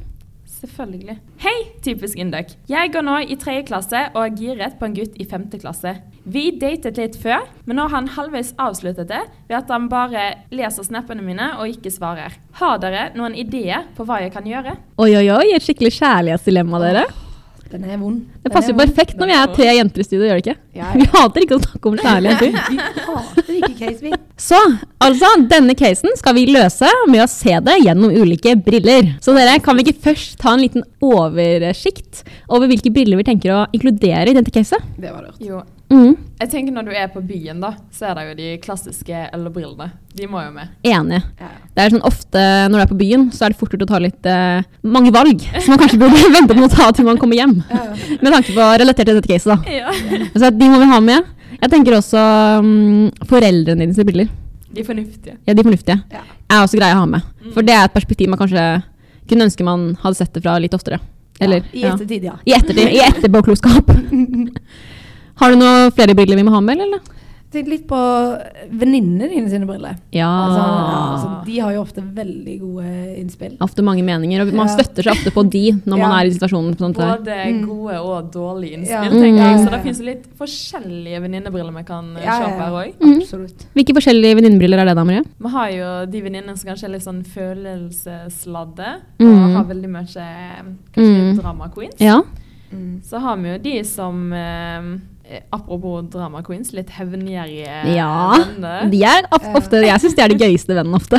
[0.48, 1.18] Selvfølgelig.
[1.44, 2.54] Hei, typisk Induk.
[2.72, 5.98] Jeg går nå i tredje klasse og er giret på en gutt i femte klasse.
[6.24, 10.30] Vi datet litt før, men nå har han halvveis avsluttet det ved at han bare
[10.56, 12.40] leser snappene mine og ikke svarer.
[12.62, 14.78] Har dere noen ideer på hva jeg kan gjøre?
[15.04, 17.04] Oi, oi, oi, et skikkelig kjærlighetsdilemma, dere.
[17.74, 18.20] Den er vond.
[18.46, 20.54] Det passer jo perfekt når vi er tre jenter i studio, gjør det ikke?
[20.78, 22.44] Ja, Vi hater ikke å snakke om kjærlighet.
[22.48, 22.68] jenter.
[22.70, 24.12] Vi hater ikke case, vi.
[24.44, 24.60] Så,
[25.02, 29.10] altså, denne casen skal vi løse med å se det gjennom ulike briller.
[29.26, 33.56] Så dere, kan vi ikke først ta en liten oversikt over hvilke briller vi tenker
[33.56, 34.94] å inkludere i dette caset?
[35.02, 35.42] Det var lurt.
[35.42, 38.47] Jo, Mm, jeg tenker når du er på byen, da, så er det jo de
[38.63, 39.91] klassiske ølbrillene.
[40.17, 40.71] De må jo med.
[40.89, 41.19] enig.
[41.39, 41.49] Ja.
[41.73, 43.89] Det er sånn ofte når du er på byen, så er det fort gjort å
[43.91, 47.21] ta litt eh, mange valg som man kanskje burde vente med å ta til man
[47.21, 47.60] kommer hjem.
[47.69, 47.84] Ja.
[48.17, 49.77] Med tanke på relatert til dette caset, da.
[49.77, 49.93] Ja.
[50.39, 51.29] Så de må vi ha med.
[51.60, 52.23] Jeg tenker også
[52.65, 54.32] um, foreldrene dine sine briller.
[54.73, 55.38] De fornuftige.
[55.45, 55.99] Ja, de fornuftige.
[56.12, 56.25] Ja.
[56.49, 57.25] Er også greie å ha med.
[57.53, 58.63] For det er et perspektiv man kanskje
[59.29, 60.97] kunne ønske man hadde sett det fra litt oftere.
[61.41, 61.93] Eller, I ja.
[61.93, 62.36] ettertid, ja.
[62.45, 62.89] I ettertid.
[62.93, 63.93] I etterpåklokskap.
[65.41, 67.00] Har du noen flere briller vi må ha med, eller?
[67.54, 67.98] Tenk litt på
[68.74, 70.00] venninnene dine sine briller.
[70.12, 70.26] Ja.
[70.26, 72.86] Altså, altså, de har jo ofte veldig gode
[73.22, 73.52] innspill.
[73.62, 74.74] Ofte mange meninger, og man Ja.
[74.74, 76.74] støtter seg ofte på de når man er i situasjonen.
[76.76, 76.89] På.
[76.93, 77.67] Både Mm.
[77.67, 79.10] gode og dårlige innspill, Ja.
[79.12, 79.38] tenker Mm.
[79.38, 79.67] jeg.
[79.67, 82.93] Så det fins litt forskjellige venninnebriller vi kan kjøpe Ja, ja, på her òg.
[83.00, 83.22] Mm.
[83.76, 85.24] Hvilke forskjellige venninnebriller er det da, Marie?
[85.39, 89.30] Vi har jo de venninnene som kanskje er litt sånn følelsesladde, Mm.
[89.30, 90.63] og har veldig mye eh,
[90.96, 91.38] kanskje Mm.
[91.39, 92.00] drama queens.
[92.00, 92.22] Ja.
[92.74, 93.02] Mm.
[93.04, 94.82] Så har vi jo de som eh,
[95.56, 98.34] Apropos drama queens, litt hevngjerrige Ja.
[98.38, 98.90] venner.
[98.92, 99.54] De er Ja.
[99.56, 101.18] ofte, jeg syns de er de gøyeste vennene ofte.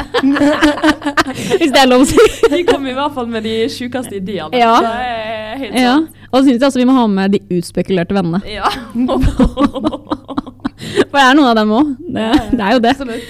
[1.59, 2.19] Hvis det er lov å si.
[2.53, 4.53] De kommer i hvert fall med de sjukeste ideene.
[4.61, 4.77] Ja.
[4.85, 5.97] Er Ja.
[6.33, 8.43] Og så syns jeg også vi må ha med de utspekulerte vennene.
[8.47, 8.69] Ja.
[11.09, 11.93] For det er noen av dem òg.
[12.15, 12.27] Det,
[12.59, 12.95] det er jo det.
[12.97, 13.23] Absolutt.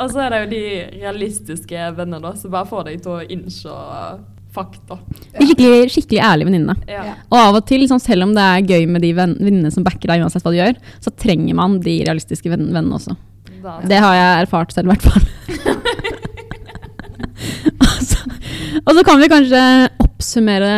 [0.00, 0.62] Og så er det jo de
[1.00, 3.70] realistiske vennene, da, som bare får deg til å innse
[4.54, 4.96] fakta.
[5.38, 6.74] De skikkelig, skikkelig ærlige venninne.
[6.90, 7.02] Ja.
[7.10, 7.14] Ja.
[7.30, 9.84] Og av og til, sånn, selv om det er gøy med de venn- venninnene som
[9.86, 13.14] backer deg uansett hva du gjør, så trenger man de realistiske venn- vennene også.
[13.62, 15.24] Da, Det har jeg erfart selv, i hvert fall.
[17.84, 18.18] og, så,
[18.86, 19.62] og så kan vi kanskje
[20.04, 20.72] oppsummere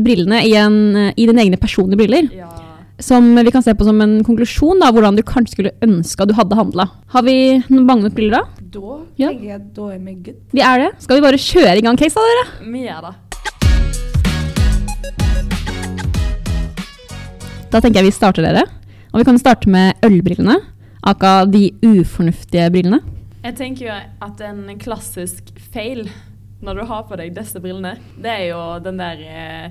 [0.00, 0.78] brillene i, en,
[1.16, 2.30] i dine egne personlige briller.
[2.34, 2.48] ja.
[3.00, 6.28] Som vi kan se på som en konklusjon, da, hvordan du kanskje skulle ønske at
[6.28, 6.84] du hadde handla.
[7.14, 7.34] Har vi
[7.72, 8.66] noen bange briller da?
[8.70, 9.28] Da Ja.
[9.30, 10.36] tenker jeg da er vi good.
[10.52, 10.90] Vi er det.
[11.02, 12.70] Skal vi bare kjøre i gang case, da, dere?
[12.72, 13.14] Vi gjør det.
[17.70, 18.64] Da tenker jeg vi starter dere.
[19.12, 20.58] Og vi kan starte med ølbrillene.
[21.06, 23.00] Aka de ufornuftige brillene.
[23.42, 23.94] Jeg tenker jo
[24.26, 26.04] at en klassisk feil
[26.60, 29.70] når du har på deg disse brillene, det er jo den der eh,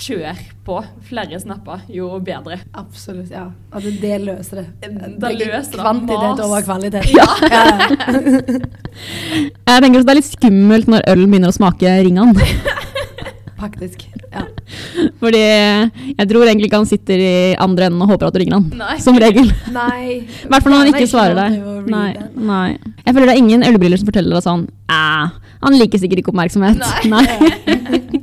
[0.00, 2.56] kjør på flere snapper, jo bedre.
[2.78, 3.46] Absolutt, ja.
[3.74, 4.66] At det løser det.
[4.80, 5.80] Det Det er løser det.
[5.80, 6.44] Kvantitet Mas.
[6.46, 7.04] over kvalitet.
[7.12, 7.26] Ja.
[9.70, 12.48] Jeg tenker også Det er litt skummelt når øl begynner å smake ringene.
[13.60, 14.06] Faktisk.
[14.32, 14.46] Ja.
[15.20, 18.56] Fordi jeg tror egentlig ikke han sitter i andre enden og håper at du ringer
[18.56, 18.70] han.
[18.78, 18.94] Nei.
[19.04, 19.50] Som regel.
[19.74, 20.22] Nei.
[20.22, 21.58] I hvert fall når han ikke svarer deg.
[21.92, 22.06] Nei,
[22.40, 22.68] nei.
[23.04, 26.32] Jeg føler det er ingen ølbriller som forteller deg sånn Æh, han liker sikkert ikke
[26.32, 26.80] oppmerksomhet.
[27.12, 27.24] Nei.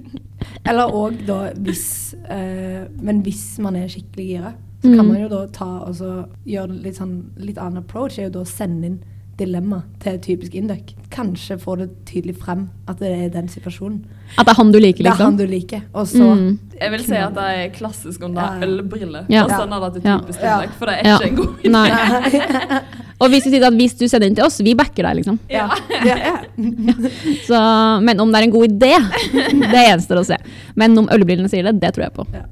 [0.67, 5.07] Eller òg da hvis eh, Men hvis man er skikkelig gira, så kan Mm.
[5.11, 8.19] man jo da ta og så gjøre litt sånn litt annen approach.
[8.19, 8.99] er jo da å sende inn
[9.37, 10.93] dilemma til typisk Induc.
[11.13, 13.99] Kanskje få det tydelig frem at det er den situasjonen.
[14.37, 15.37] At det er han du liker, Det er han liksom.
[15.37, 15.81] du liker.
[15.93, 16.59] Og så Mm.
[16.81, 19.25] Jeg vil si at det er klassisk om det er ølbriller.
[19.29, 19.43] Ja.
[19.45, 20.55] Og sånn er det til typisk Ja.
[20.61, 21.17] Induc, for det er Ja.
[21.17, 21.71] ikke en god idé.
[21.71, 22.81] Nei.
[23.21, 25.39] Og hvis, du sier at hvis du sender inn til oss, vi backer deg, liksom.
[25.49, 25.69] Ja.
[26.05, 26.35] ja, ja.
[27.47, 27.57] Så,
[28.03, 28.91] men om det er en god idé,
[29.71, 30.37] det gjenstår å se.
[30.75, 32.27] Men om ølbrillene sier det, det tror jeg på.
[32.33, 32.43] Ja.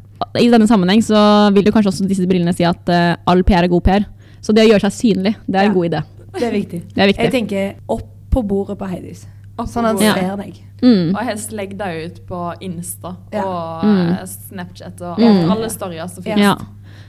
[0.41, 3.63] I denne sammenheng så vil jo kanskje også disse brillene si at uh, all PR
[3.67, 4.07] er god PR.
[4.41, 5.69] Så det å gjøre seg synlig, det er Ja.
[5.69, 6.01] en god idé.
[6.39, 6.81] Det er viktig.
[6.93, 7.23] Det er viktig.
[7.23, 9.25] Jeg tenker opp på bordet på Heidis.
[9.57, 10.57] Sånn at han ser deg.
[10.83, 11.13] Mm.
[11.15, 13.43] Og helst legg deg ut på Insta Ja.
[13.45, 14.09] og Mm.
[14.11, 15.51] eh, Snapchat og Mm.
[15.51, 16.39] alle storyer som finnes.
[16.43, 16.55] Ja.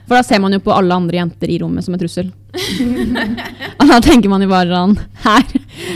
[0.07, 2.31] For da ser man jo på alle andre jenter i rommet som en trussel.
[3.79, 5.43] og da tenker man jo bare sånn Her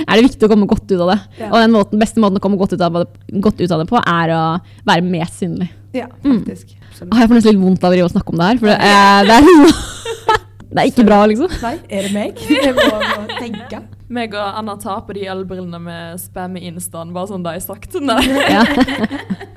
[0.08, 1.20] er det viktig å komme godt ut av det.
[1.40, 1.48] Ja.
[1.52, 3.08] Og den måten, beste måten å komme godt ut, av det,
[3.42, 4.42] godt ut av det på, er å
[4.88, 5.70] være mest synlig.
[5.94, 6.44] Ja, Mm.
[6.44, 6.76] faktisk.
[7.02, 7.10] Mm.
[7.20, 9.36] Jeg får nesten litt vondt av å snakke om det her, for det er, det
[9.40, 9.44] er,
[10.72, 11.52] det er ikke bra, liksom.
[11.62, 12.38] Nei, er det meg?
[12.48, 13.82] Jeg må, må tenke.
[14.12, 17.64] Meg og Anna tar på de ølbrillene med spam i instaen, bare sånn det er
[17.66, 18.00] sagt.
[18.00, 18.22] Nei.
[18.48, 18.66] Ja.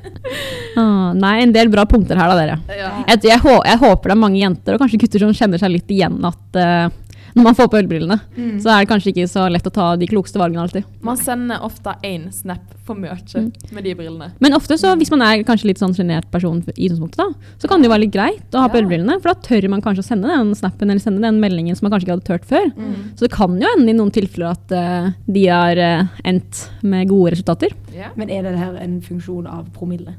[0.75, 2.55] Ah, nei, en del bra punkter her da, dere.
[2.75, 2.89] Ja.
[3.13, 5.93] Jeg, jeg, jeg håper det er mange jenter og kanskje gutter som kjenner seg litt
[5.93, 6.87] igjen at eh,
[7.35, 8.61] når man får på ølbrillene, Mm.
[8.63, 10.85] så er det kanskje ikke så lett å ta de klokeste valgene alltid.
[11.03, 13.53] Man sender ofte én snap for mye Mm.
[13.73, 14.33] med de brillene.
[14.41, 17.69] Men ofte, så, hvis man er kanskje litt sånn sjenert person i utgangspunktet, da, så
[17.69, 18.83] kan det jo være litt greit å ha på Ja.
[18.83, 21.89] ølbrillene, for da tør man kanskje å sende den snappen eller sende den meldingen som
[21.89, 22.71] man kanskje ikke hadde tørt før.
[22.77, 22.95] Mm.
[23.17, 27.09] Så det kan jo ende i noen tilfeller at uh, de har uh, endt med
[27.09, 27.73] gode resultater.
[27.95, 28.09] Ja.
[28.17, 30.15] Men er det her en funksjon av promille?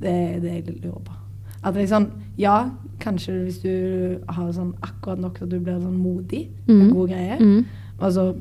[0.00, 1.12] Det er det jeg lurer på.
[1.64, 5.98] At liksom, ja, kanskje hvis du har sånn akkurat nok til at du blir sånn
[5.98, 6.92] modig, en Mhm.
[6.94, 7.38] god greie.
[7.40, 7.64] Mm.
[8.00, 8.36] Altså,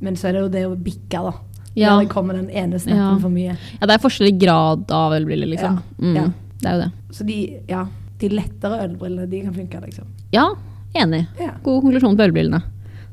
[0.00, 1.32] men så er det jo det å bikke, da.
[1.76, 1.96] Ja.
[1.98, 3.18] Der det kommer den ene snappen Ja.
[3.18, 3.56] for mye.
[3.80, 5.74] ja, det er forskjellig grad av ølbriller, liksom.
[5.76, 6.14] Ja, Mm.
[6.16, 6.26] ja.
[6.60, 6.92] Det er jo det.
[7.12, 7.86] Så de, ja,
[8.18, 10.04] de lettere ølbrillene, de kan funke, liksom.
[10.32, 10.54] Ja,
[10.94, 11.26] enig.
[11.38, 11.50] Ja.
[11.62, 12.62] God konklusjon på ølbrillene.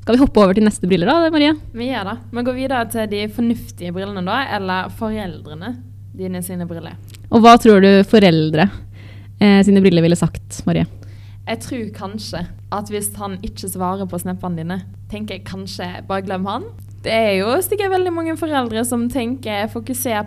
[0.01, 1.53] Skal vi hoppe over til neste briller da, Marie?
[1.73, 2.17] Vi gjør det.
[2.31, 5.77] Vi går videre til de fornuftige brillene, da, eller foreldrene
[6.15, 6.93] dine sine briller.
[7.31, 8.69] Og hva tror du foreldre
[9.65, 10.85] sine briller ville sagt, Marie?
[11.43, 14.77] Jeg tror kanskje at hvis han ikke svarer på snappene dine,
[15.11, 16.69] tenker jeg kanskje bare glem han.
[17.03, 19.83] Det er jo sikkert veldig mange foreldre som tenker får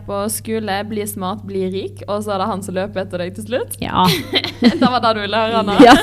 [0.06, 3.34] på skole, bli smart, bli rik, og så er det han som løper etter deg
[3.38, 3.78] til slutt.
[3.80, 4.04] Ja.
[4.60, 5.76] det var det du ville høre nå.
[5.80, 5.94] ja.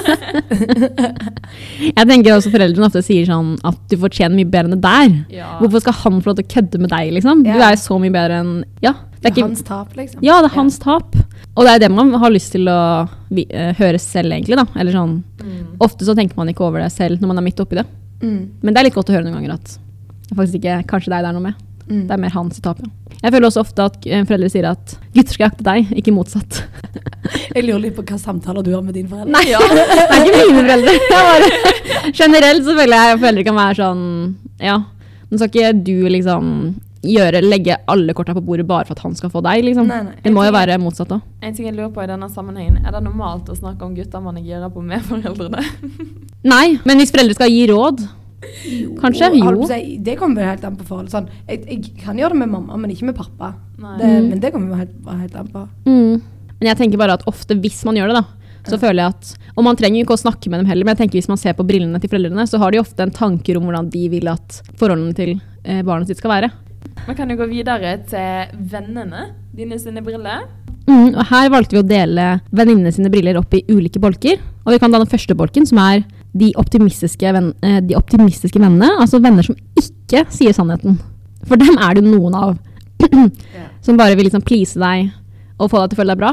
[1.97, 5.13] Jeg tenker også foreldrene ofte sier sånn at du fortjener mye bedre enn det der.
[5.43, 5.51] Ja.
[5.61, 7.43] Hvorfor skal han få lov til å kødde med deg, liksom?
[7.45, 9.93] Du er jo så mye bedre enn Ja, Det det er er ikke hans tap,
[9.99, 10.23] liksom.
[10.25, 11.15] Ja, det er hans tap.
[11.53, 12.79] Og det er det man har lyst til å
[13.29, 14.57] vi, eh, høre selv, egentlig.
[14.57, 14.65] da.
[14.79, 15.75] Eller sånn, Mm.
[15.83, 17.83] Ofte så tenker man ikke over det selv når man er midt oppi det.
[18.23, 18.49] Mm.
[18.63, 19.73] Men det er litt godt å høre noen ganger at
[20.23, 21.61] det er faktisk ikke kanskje deg det er noe med.
[21.83, 22.03] Mm.
[22.07, 22.89] Det er mer hans tap, ja.
[23.23, 26.61] Jeg føler også ofte at eh, foreldre sier at gutter skal jakte deg, ikke motsatt.
[27.55, 29.31] Jeg lurer litt på hva samtaler du har med dine foreldre.
[29.31, 29.59] Nei, Ja.
[29.77, 30.95] det er ikke mine foreldre.
[31.11, 31.51] Bare,
[32.15, 34.01] generelt så føler jeg foreldre kan være sånn
[34.59, 34.79] Ja,
[35.29, 36.49] nå skal ikke du liksom
[37.03, 39.87] gjøre, legge alle korta på bordet bare for at han skal få deg, liksom.
[39.91, 40.17] Nei, nei.
[40.23, 41.23] Det må jo være motsatt òg.
[41.43, 44.23] En ting jeg lurer på i denne sammenhengen, er det normalt å snakke om gutter
[44.23, 45.63] man er gira på med foreldrene?
[46.47, 48.05] Nei, men hvis foreldre skal gi råd
[49.01, 49.29] Kanskje?
[49.39, 49.53] Jo.
[49.69, 51.11] Si, det kommer vel helt an på forholdet.
[51.13, 53.53] Sånn, jeg, jeg kan gjøre det med mamma, men ikke med pappa.
[53.77, 54.29] Det, Mm.
[54.29, 55.67] Men det kommer jo helt, helt an på.
[55.85, 56.21] mm.
[56.59, 58.25] Men jeg tenker bare at ofte hvis man gjør det, da,
[58.69, 60.95] så føler jeg at Og man trenger jo ikke å snakke med dem heller, men
[60.95, 63.57] jeg tenker hvis man ser på brillene til foreldrene, så har de ofte en tanker
[63.59, 65.33] om hvordan de vil at forholdene til
[65.65, 66.49] eh, barnet sitt skal være.
[67.07, 70.47] Vi kan jo gå videre til vennene dine sine briller.
[70.87, 72.25] Mm, og her valgte vi å dele
[72.55, 74.39] venninnene sine briller opp i ulike bolker.
[74.65, 76.01] Og vi kan ta den første bolken, som er
[76.33, 78.89] de optimistiske, venn, eh, de optimistiske vennene.
[78.99, 80.97] Altså venner som ikke sier sannheten.
[81.47, 82.55] For dem er det jo noen av.
[83.83, 85.09] Som bare vil liksom please deg
[85.59, 86.29] og få deg til å føle deg bra.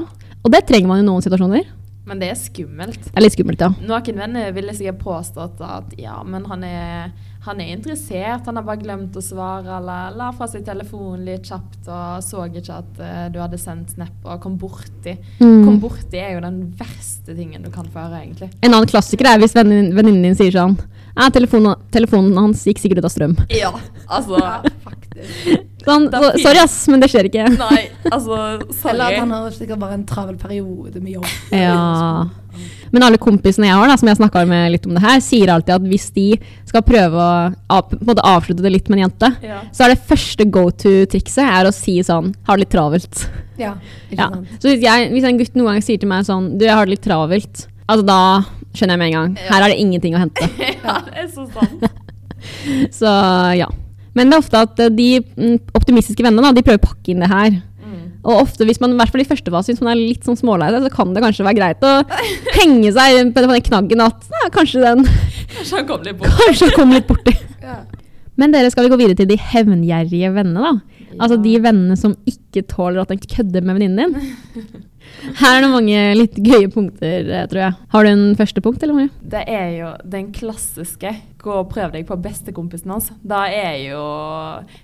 [0.47, 1.65] Og det trenger man i noen situasjoner.
[2.07, 3.01] Men det er skummelt.
[3.09, 3.73] Det er litt skummelt, ja.
[3.87, 7.11] Noen venner ville sikkert påstått at ja, men han er,
[7.45, 11.49] han er interessert, han har bare glemt å svare, eller la fra seg telefonen litt
[11.49, 15.17] kjapt og så ikke at uh, du hadde sendt snap og kom borti.
[15.41, 15.63] Mm.
[15.65, 18.51] Kom borti er jo den verste tingen du kan få høre, egentlig.
[18.61, 20.77] En annen klassiker er hvis venninnen din sier sånn
[21.17, 23.35] ja, telefonen, telefonen hans gikk sikkert ut av strøm.
[23.53, 23.73] Ja,
[24.07, 24.39] altså
[24.85, 25.67] faktisk.
[25.85, 27.49] Sånn, så, sorry, ass, men det skjer ikke.
[27.57, 28.37] Nei, altså
[28.93, 31.33] Eller at han har sikkert bare en travel periode med jobb.
[31.57, 32.29] Ja.
[32.93, 35.53] Men alle kompisene jeg har, da, som jeg snakka med litt om det her, sier
[35.55, 36.27] alltid at hvis de
[36.69, 37.31] skal prøve å
[37.71, 37.93] av,
[38.33, 39.61] avslutte det litt med en jente, Ja.
[39.73, 43.25] så er det første go to-trikset er å si sånn Har det litt travelt.
[43.59, 43.75] Ja,
[44.19, 44.31] Ja.
[44.59, 46.87] Så hvis, jeg, hvis en gutt noen gang sier til meg sånn Du, jeg har
[46.89, 47.67] det litt travelt.
[47.91, 48.21] Altså da
[48.75, 49.37] skjønner jeg med en gang.
[49.51, 50.47] Her er det ingenting å hente.
[50.85, 51.87] ja, det er så sant.
[52.95, 53.11] Så
[53.59, 53.67] ja.
[54.17, 57.29] Men det er ofte at de mm, optimistiske vennene de prøver å pakke inn det
[57.31, 57.59] her.
[58.21, 60.39] Og ofte hvis man, i hvert fall i første fase, hvis man er litt sånn
[60.39, 61.95] smålei seg, så kan det kanskje være greit å
[62.59, 65.07] henge seg på den knaggen at ja, kanskje den
[65.51, 66.37] Kanskje han kom litt borti.
[66.45, 67.37] kanskje han kom litt borti.
[67.61, 67.83] Ja.
[68.41, 71.01] Men dere skal vi gå videre til de hevngjerrige vennene, da.
[71.21, 74.87] Altså de vennene som ikke tåler at en kødder med venninnen din.
[75.41, 77.77] Her er det mange litt gøye punkter, eh, tror jeg.
[77.93, 79.13] Har du en første punkt, eller Marie?
[79.35, 83.11] Det er jo den klassiske 'gå og prøv deg på bestekompisen hans'.
[83.21, 84.01] Da er jo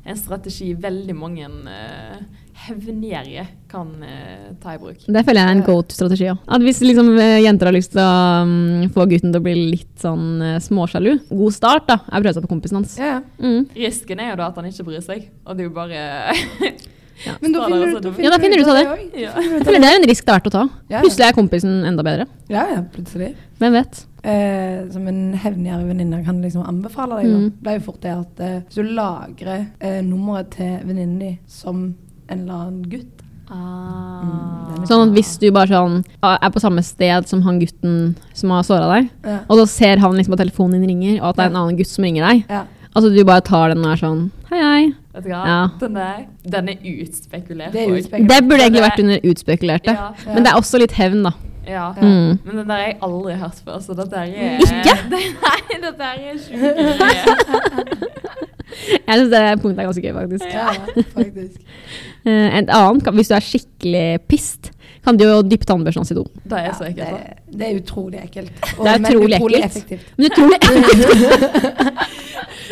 [0.05, 2.20] en strategi veldig mange uh,
[2.64, 5.04] hevngjerrige kan uh, ta i bruk.
[5.04, 6.36] Det føler jeg er en go to-strategi ja.
[6.48, 8.16] At hvis liksom, eh, jenter har lyst til å
[8.46, 12.26] um, få gutten til å bli litt sånn uh, småsjalu God start, da, Jeg prøver
[12.26, 12.98] prøve seg på kompisen hans.
[13.00, 13.20] Ja.
[13.42, 13.66] Mm.
[13.76, 16.04] Risken er jo da at han ikke bryr seg, og du bare
[17.40, 18.84] Men da finner, du, da finner Ja, da finner du ut av det.
[18.92, 19.20] også.
[19.22, 19.30] Ja.
[19.64, 20.64] Det er en risk det er verdt å ta.
[20.66, 21.04] Ja, ja.
[21.04, 22.26] Plutselig er kompisen enda bedre.
[22.52, 23.30] Ja, ja, plutselig.
[23.60, 24.02] Hvem vet?
[24.26, 27.30] Eh, som en hevngjerrig venninne kan liksom anbefale deg.
[27.30, 27.38] da.
[27.38, 27.52] Mm.
[27.62, 31.38] Det er jo fort det at eh, hvis du lagrer eh, nummeret til venninnen din
[31.48, 31.86] som
[32.28, 34.74] en eller annen gutt Ah.
[34.74, 38.16] er Sånn at hvis du bare sånn ah, er på samme sted som han gutten
[38.34, 39.36] som har såra deg, ja.
[39.46, 41.78] og så ser han liksom at telefonen din ringer, og at det er en annen
[41.78, 42.64] gutt som ringer deg, Ja.
[42.90, 44.82] altså du bare tar den og er sånn Hei, hei.
[45.14, 45.44] Vet du hva?
[45.46, 45.60] Ja.
[45.80, 47.72] Den, er, den er utspekulert.
[47.72, 48.28] Det er utspekulert.
[48.30, 49.94] Det burde egentlig vært under utspekulerte.
[49.96, 50.10] Ja.
[50.26, 51.32] Men det er også litt hevn, da.
[51.66, 51.88] Ja.
[51.96, 52.02] Ja.
[52.02, 52.38] Mm.
[52.44, 54.26] Men den der har jeg aldri hørt før, så dette er
[54.62, 54.94] Ikke?
[55.16, 58.22] Nei, dette er sjukt.
[58.92, 60.44] Jeg syns det punktet er ganske gøy, faktisk.
[60.52, 60.68] Ja,
[61.16, 61.60] faktisk.
[62.60, 64.72] Et annet, hvis du er skikkelig pissed,
[65.06, 66.24] kan du jo dyppe tannbørsten hans i do.
[66.50, 67.06] Det er så ekkelt.
[67.06, 68.56] ja, det, det er utrolig ekkelt.
[68.58, 69.64] Det er men utrolig ekkelt.
[69.68, 70.08] effektivt.
[70.18, 70.58] Men utrolig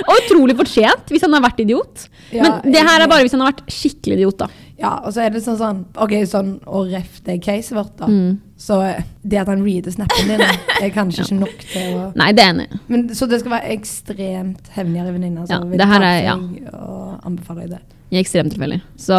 [0.08, 2.08] Og utrolig fortjent, hvis han har vært idiot.
[2.34, 4.48] Ja, Men det her er bare hvis han har vært skikkelig idiot, da.
[4.80, 8.08] Ja, og så er det sånn sånn Ok, sånn å ref det caset vårt, da.
[8.10, 8.40] Mm.
[8.58, 12.32] Så eh, det at han reader snappen din, er kanskje ikke nok til å Nei,
[12.34, 12.66] det er enig.
[12.90, 16.36] Men, Så det skal være ekstremt hevngjerrig venninne Ja, vil det her ta er- ja.
[16.78, 17.82] og anbefale deg det.
[18.14, 18.82] I ekstremtilfeller.
[19.00, 19.16] Så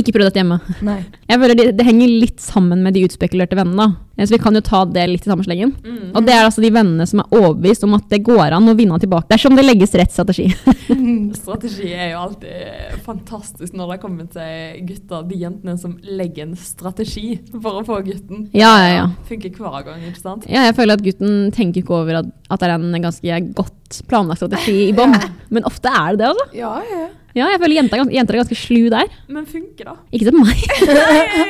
[0.00, 0.56] ikke prøv dette hjemme.
[0.86, 1.00] Nei.
[1.28, 3.76] Jeg føler det, det henger litt sammen med de utspekulerte vennene.
[3.92, 4.12] da.
[4.16, 5.74] Eh, Så vi kan jo ta det litt i samme slengen.
[5.84, 6.12] Mm.
[6.16, 8.76] Og det er altså de vennene som er overbevist om at det går an å
[8.78, 10.48] vinne tilbake dersom det legges rett strategi.
[11.42, 15.24] Strategi er jo alltid fantastisk når det kommer til gutter.
[15.28, 18.46] De jentene som legger en strategi for å få gutten.
[18.56, 19.06] Ja, ja, ja.
[19.28, 20.48] Funker hver gang, ikke sant?
[20.50, 24.02] Ja, jeg føler at gutten tenker ikke over at, at det er en ganske godt
[24.08, 25.16] planlagt strategi i bånn.
[25.52, 26.46] Men ofte er det det, altså.
[26.56, 27.08] Ja, ja.
[27.32, 29.12] Ja, jeg føler jenter, er jenter er ganske slu der.
[29.32, 29.94] Men funker da?
[30.12, 30.58] Ikke til meg.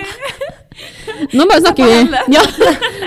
[1.36, 2.42] Nå bare snakker vi ja.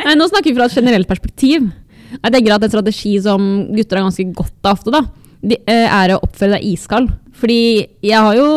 [0.06, 1.70] Nei, Nå snakker vi fra et generelt perspektiv.
[2.16, 5.02] Jeg tenker at en strategi som gutter har ganske godt av ofte, da,
[5.46, 7.10] de, eh, er å oppføre deg iskald.
[7.36, 7.58] Fordi
[8.06, 8.48] jeg har jo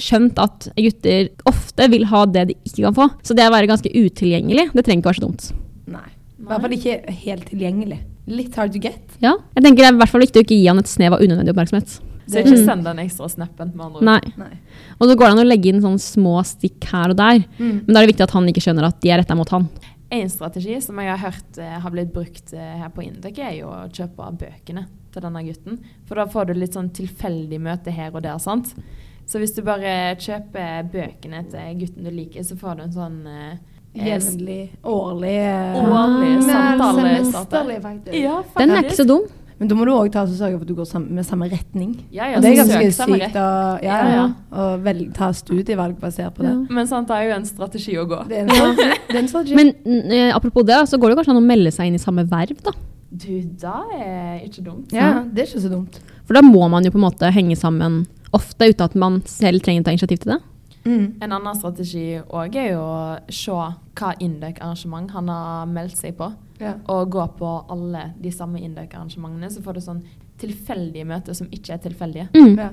[0.00, 3.10] skjønt at gutter ofte vil ha det de ikke kan få.
[3.26, 5.50] Så det å være ganske utilgjengelig, det trenger ikke være så dumt.
[5.90, 6.08] Nei.
[6.44, 8.00] I hvert fall ikke helt tilgjengelig.
[8.34, 9.02] Litt hard to get.
[9.22, 11.16] Ja, jeg tenker Det er i hvert fall viktig å ikke gi han et snev
[11.16, 11.98] av unødvendig oppmerksomhet.
[12.26, 12.64] Så ikke Mm.
[12.64, 14.04] send den ekstra snappen, med andre ord.
[14.04, 14.20] Nei.
[14.38, 14.58] Nei.
[15.00, 17.44] Og så går det an å legge inn sånne små stikk her og der.
[17.58, 19.68] Men da er det viktig at han ikke skjønner at de er retta mot han.
[20.10, 23.56] En strategi som jeg har hørt eh, har blitt brukt eh, her på Indek, er
[23.58, 25.78] jo å kjøpe bøkene til denne gutten.
[26.06, 28.74] For da får du litt sånn tilfeldig møte her og der, sant.
[29.26, 33.26] Så hvis du bare kjøper bøkene til gutten du liker, så får du en sånn
[33.26, 33.54] eh,
[33.94, 35.38] eh, Jevnlig, årlig
[35.80, 37.06] Årlig ah, samtale.
[37.24, 38.18] Semesterlig, faktisk.
[38.20, 39.24] Ja, Den er ikke så dum.
[39.58, 41.92] Men da må du òg sørge for at du går sam med samme retning.
[42.12, 43.44] Ja, ja, Og det er ganske sykt å
[43.84, 44.24] ja, Ja, ja.
[44.50, 44.64] ja.
[44.82, 46.50] vel, ta studievalg basert på det.
[46.50, 46.74] Ja.
[46.74, 48.18] Men sant, det er jo en strategi å gå.
[48.30, 48.98] Det er en strategi.
[49.14, 49.54] Det er en strategi.
[49.60, 52.24] Men eh, apropos det, så går det kanskje an å melde seg inn i samme
[52.26, 52.72] verv, da.
[53.14, 53.30] Du,
[53.62, 54.90] da er ikke dumt.
[54.90, 56.00] ja, det er ikke så dumt.
[56.26, 58.02] For da må man jo på en måte henge sammen
[58.34, 60.40] ofte uten at man selv trenger å ta initiativ til det.
[60.84, 61.04] Mm.
[61.22, 62.96] En annen strategi òg er jo å
[63.32, 66.32] se hva Indøk-arrangement han har meldt seg på.
[66.60, 66.74] Ja.
[66.92, 70.02] Og gå på alle de samme Indøk-arrangementene, så får du sånn
[70.38, 72.28] tilfeldige møter som ikke er tilfeldige.
[72.34, 72.54] Mm.
[72.58, 72.68] Ja.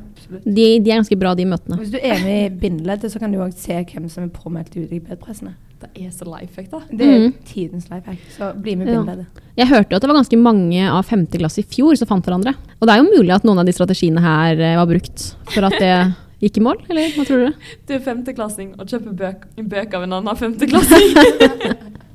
[0.45, 1.77] De, de er ganske bra, de møtene.
[1.81, 4.73] Hvis du er med i bindeleddet, så kan du òg se hvem som er påmeldt
[4.77, 5.53] ute i bedpressene.
[5.81, 6.79] Det er så life hack, da.
[6.91, 7.33] Det er Mm.
[7.45, 9.25] tidens life hack, så bli med i Ja.
[9.57, 12.25] Jeg hørte jo at det var ganske mange av femte klasse i fjor som fant
[12.25, 12.53] hverandre.
[12.79, 15.63] Og det er jo mulig at noen av de strategiene her eh, var brukt for
[15.65, 17.53] at det gikk i mål, eller hva tror du?
[17.87, 21.13] Du er femteklassing og kjøper bøk, bøker av en annen femteklassing.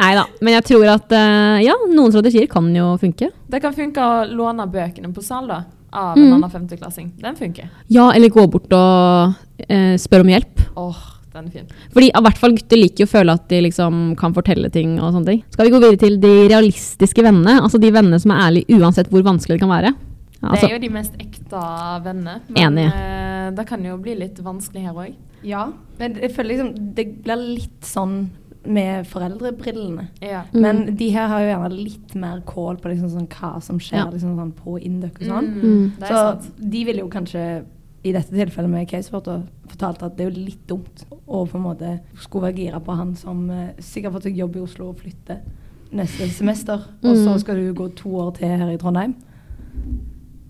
[0.00, 3.30] Nei da, men jeg tror at eh, ja, noen strategier kan jo funke.
[3.52, 6.24] det kan funke å låne bøkene på sal da, av Mm.
[6.26, 7.10] en annen femteklassing.
[7.20, 7.68] Den funker.
[7.88, 9.34] Ja, eller gå bort og
[9.68, 10.62] eh, spørre om hjelp.
[10.76, 11.02] Åh,
[11.34, 11.66] den er fin.
[11.92, 14.98] Fordi i hvert fall gutter liker jo å føle at de liksom kan fortelle ting
[15.00, 15.42] og sånne ting.
[15.52, 17.58] Skal vi gå videre til de realistiske vennene?
[17.62, 19.92] Altså de vennene som er ærlige uansett hvor vanskelig det kan være.
[20.42, 21.60] Altså, Det altså, er jo de mest ekte
[22.04, 22.86] vennene Enig.
[22.90, 25.12] eh, det kan jo bli litt vanskelig her òg.
[25.44, 28.30] Ja, men jeg føler liksom det blir litt sånn
[28.64, 30.08] med foreldrebrillene.
[30.22, 30.44] Ja.
[30.54, 30.60] Mm.
[30.62, 33.98] Men de her har jo gjerne litt mer kål på liksom sånn hva som skjer
[34.04, 34.10] Ja.
[34.10, 35.48] liksom sånn på Indøk og sånn.
[35.62, 37.64] Mm, det er Så de ville jo kanskje
[38.04, 39.28] i dette tilfellet med Caseport
[39.68, 42.96] fortalt at det er jo litt dumt å på en måte skulle være gira på
[42.96, 45.40] han som eh, sikkert fått seg jobb i Oslo og flytte
[45.92, 47.38] neste semester, og så Mm.
[47.38, 49.14] skal du gå to år til her i Trondheim.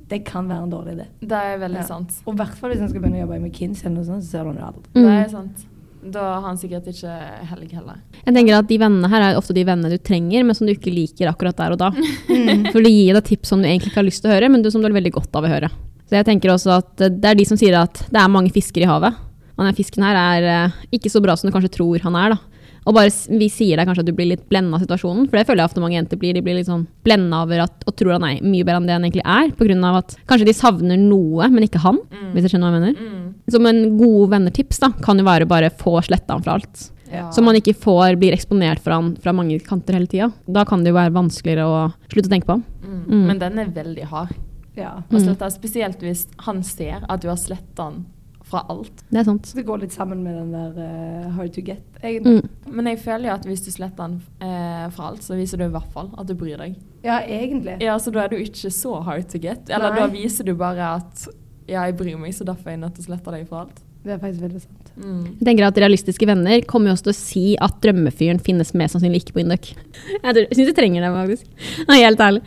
[0.08, 1.06] Det kan være en dårlig idé.
[1.20, 1.82] Det er veldig Ja.
[1.82, 2.22] sant.
[2.26, 4.22] Og i hvert fall hvis han skal begynne å jobbe i McKinsey eller noe sånt,
[4.24, 4.82] så ser du han jo aldri.
[4.92, 5.24] Det mm.
[5.24, 5.66] er sant.
[6.02, 7.12] Da har han sikkert ikke
[7.46, 8.00] helg heller.
[8.24, 10.74] Jeg tenker at De vennene her er ofte de vennene du trenger, men som du
[10.74, 11.92] ikke liker akkurat der og da.
[12.32, 12.70] Mm.
[12.72, 14.64] For de gir deg tips som du egentlig ikke har lyst til å høre, men
[14.64, 15.70] du, som du har veldig godt av å høre.
[16.10, 18.82] Så jeg tenker også at Det er de som sier at det er mange fisker
[18.82, 19.14] i havet.
[19.52, 22.34] Og denne fisken her er eh, ikke så bra som du kanskje tror han er.
[22.34, 22.52] da.
[22.82, 25.44] Og bare vi sier deg kanskje at du blir litt blenda av situasjonen, for det
[25.46, 26.34] føler jeg ofte mange jenter blir.
[26.34, 28.96] De blir litt sånn blenda over at, og tror han er mye bedre enn det
[28.96, 32.00] han egentlig er, på grunn av at kanskje de savner noe, men ikke han.
[32.32, 32.98] Hvis jeg skjønner hva jeg mener.
[32.98, 33.21] Mm.
[33.50, 36.88] Som en gode venner-tips da, kan jo være bare få sletta han fra alt.
[37.12, 37.26] Ja.
[37.34, 40.30] Så man ikke får, blir eksponert for han fra mange kanter hele tida.
[40.46, 42.64] Da kan det jo være vanskeligere å slutte å tenke på ham.
[42.86, 43.02] Mm.
[43.02, 43.26] Mm.
[43.28, 44.32] Men den er veldig hard.
[44.78, 44.94] Ja.
[45.04, 48.04] å slette, Spesielt hvis han ser at du har sletta den
[48.52, 49.04] fra alt.
[49.08, 49.50] Det er sant.
[49.56, 51.84] Det går litt sammen med den der uh, hard to get.
[52.02, 52.48] Mm.
[52.68, 55.66] Men jeg føler jo at hvis du sletter den uh, fra alt, så viser du
[55.68, 56.80] i hvert fall at du bryr deg.
[57.04, 57.78] Ja, egentlig.
[57.82, 59.68] Ja, Så da er du ikke så hard to get.
[59.68, 60.00] Eller Nei.
[60.00, 61.28] da viser du bare at
[61.68, 63.82] ja, jeg bryr meg, så derfor er jeg nødt til å slette deg fra alt.
[64.02, 64.88] Det er faktisk veldig sant.
[64.98, 65.26] Mm.
[65.38, 68.96] Jeg tenker at Realistiske venner kommer jo også til å si at drømmefyren finnes mest
[68.96, 69.70] sannsynlig ikke på Induc.
[69.72, 71.70] Jeg, syns jeg trenger det, faktisk.
[71.86, 72.42] Nei, helt ærlig.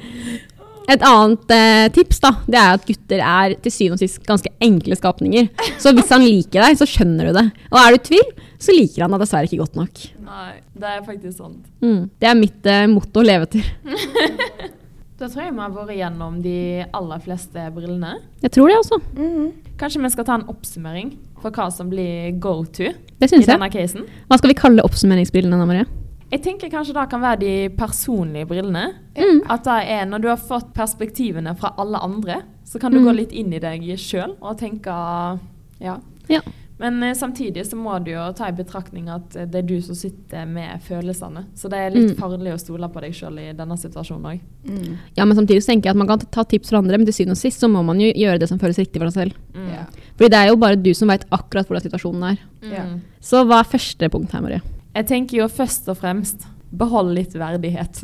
[0.85, 4.51] Et annet eh, tips da, det er at gutter er til syvende og sist ganske
[4.61, 5.47] enkle skapninger.
[5.81, 7.45] Så hvis han liker deg, så skjønner du det.
[7.71, 8.27] Og er du i tvil,
[8.61, 10.03] så liker han deg dessverre ikke godt nok.
[10.27, 11.61] Nei, det er faktisk sant.
[11.81, 12.01] Mm.
[12.21, 14.75] Det er mitt eh, motto å leve etter.
[15.17, 18.17] Da tror jeg vi har vært gjennom de aller fleste brillene.
[18.43, 18.99] Jeg tror det, altså.
[19.15, 19.51] -hmm.
[19.77, 22.83] Kanskje vi skal ta en oppsummering for hva som blir go to
[23.19, 23.71] Det i denne jeg.
[23.71, 24.03] casen.
[24.29, 25.85] Hva skal vi kalle oppsummeringsbrillene, Anna Marie?
[26.31, 28.93] Jeg tenker kanskje det kan være de personlige brillene.
[29.15, 29.41] Mm.
[29.49, 33.05] At det er når du har fått perspektivene fra alle andre, så kan du Mm.
[33.05, 35.39] gå litt inn i deg sjøl og tenke
[35.79, 35.97] ja.
[36.29, 36.39] Ja.
[36.77, 39.77] Men eh, samtidig så må du jo ta i betraktning at eh, det er du
[39.81, 41.45] som sitter med følelsene.
[41.55, 42.17] Så det er litt Mm.
[42.19, 44.41] farlig å stole på deg sjøl i denne situasjonen òg.
[44.67, 44.97] Mm.
[45.15, 47.13] Ja, men samtidig så tenker jeg at man kan ta tips fra andre, men til
[47.15, 49.37] syvende og sist så må man jo gjøre det som føles riktig for deg selv.
[49.55, 49.69] Mm.
[49.71, 49.85] Yeah.
[50.17, 52.43] Fordi det er jo bare du som vet akkurat hvordan situasjonen er.
[52.65, 52.99] Mm.
[53.23, 54.61] Så hva er første punkt her, Marie?
[54.95, 56.43] Jeg tenker jo først og fremst
[56.75, 58.03] behold litt verdighet.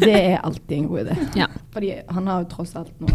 [0.00, 1.16] Det er alltid en god idé.
[1.42, 1.46] Ja.
[1.74, 3.10] Fordi han har jo tross alt nå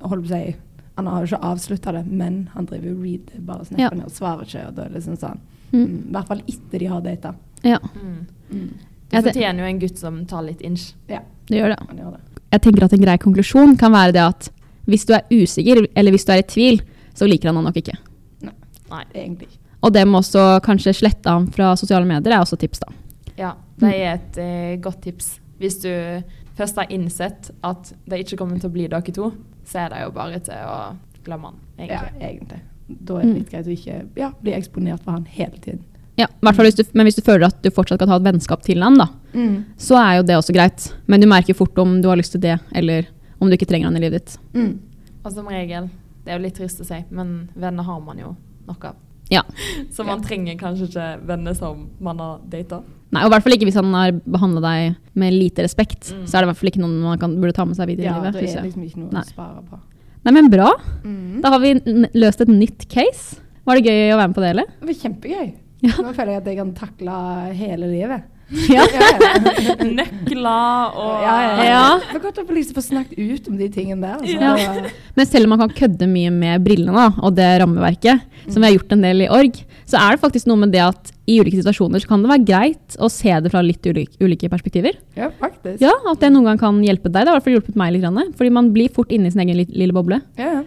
[0.00, 0.56] holdt på å si,
[0.96, 3.88] Han har jo ikke avslutta det, men han driver jo read bare snapper Ja.
[3.90, 4.66] ned og svarer ikke.
[4.68, 5.38] og da er det liksom sånn,
[5.72, 5.86] Mm.
[5.86, 7.34] mm, I hvert fall etter de har data.
[7.62, 8.26] Ja, Mm.
[8.52, 8.68] Mm.
[9.10, 10.92] Du det- fortjener jo en gutt som tar litt inch.
[11.08, 11.86] Ja, det gjør det.
[11.88, 12.20] han gjør det.
[12.52, 14.50] Jeg tenker at en grei konklusjon kan være det at
[14.86, 16.80] hvis du er usikker, eller hvis du er i tvil,
[17.14, 17.94] så liker han han nok ikke.
[18.42, 19.04] Nei.
[19.14, 19.58] Egentlig ikke.
[19.82, 22.92] Og det med også kanskje slette ham fra sosiale medier er også tips, da.
[23.38, 25.38] Ja, det er et eh, godt tips.
[25.60, 26.22] Hvis du
[26.56, 29.32] først har innsett at det ikke kommer til å bli dere to,
[29.70, 30.78] så er det jo bare til å
[31.24, 32.26] glemme han, Ja, egentlig.
[32.30, 32.60] egentlig.
[33.06, 35.84] Da er det litt greit å ikke ja, bli eksponert for han hele tiden.
[36.18, 38.26] Ja, hvert fall hvis du, Men hvis du føler at du fortsatt kan ha et
[38.26, 39.64] vennskap til han, da, Mm.
[39.78, 40.92] så er jo det også greit.
[41.06, 43.06] Men du merker fort om du har lyst til det, eller
[43.40, 44.38] om du ikke trenger han i livet ditt.
[44.52, 44.78] Mm.
[45.24, 45.88] Og som regel,
[46.24, 48.34] det er jo litt trist å si, men venner har man jo
[48.66, 48.96] nok av.
[49.30, 49.42] Ja.
[49.94, 52.82] Så man trenger kanskje ikke venner som man har data.
[53.10, 56.12] Nei, og i hvert fall ikke hvis han har behandla deg med lite respekt.
[56.14, 56.26] Mm.
[56.30, 58.06] Så er det i hvert fall ikke noen man kan, burde ta med seg videre
[58.06, 58.34] Ja, i livet.
[58.34, 58.66] Ja, det er jeg.
[58.68, 59.24] liksom ikke noe Nei.
[59.24, 59.80] å spare på.
[60.20, 60.68] Nei, men bra.
[61.02, 61.40] Mm.
[61.42, 63.40] Da har vi n løst et nytt case.
[63.66, 64.68] Var det gøy å være med på det, eller?
[64.80, 65.48] Det var kjempegøy.
[65.80, 65.94] Ja.
[66.04, 67.16] Nå føler jeg at jeg kan takle
[67.56, 68.28] hele livet.
[68.66, 68.82] Ja.
[69.78, 71.66] Nøkler og Ja, ja, ja.
[71.68, 71.82] Ja.
[72.02, 74.18] Det var godt å få liksom få snakket ut om de tingene der.
[74.18, 74.64] Altså.
[74.82, 74.90] Ja.
[75.18, 78.68] Men selv om man kan kødde mye med brillene da, og det rammeverket, som vi
[78.70, 81.36] har gjort en del i org, så er det faktisk noe med det at i
[81.40, 84.98] ulike situasjoner så kan det være greit å se det fra litt ulike, ulike perspektiver.
[85.18, 85.78] ja, faktisk.
[85.84, 87.22] Ja, At det noen gang kan hjelpe deg.
[87.22, 88.02] Det har i hvert fall hjulpet meg litt.
[88.02, 90.20] grann, Fordi man blir fort inne i sin egen lille boble.
[90.40, 90.64] Ja, ja.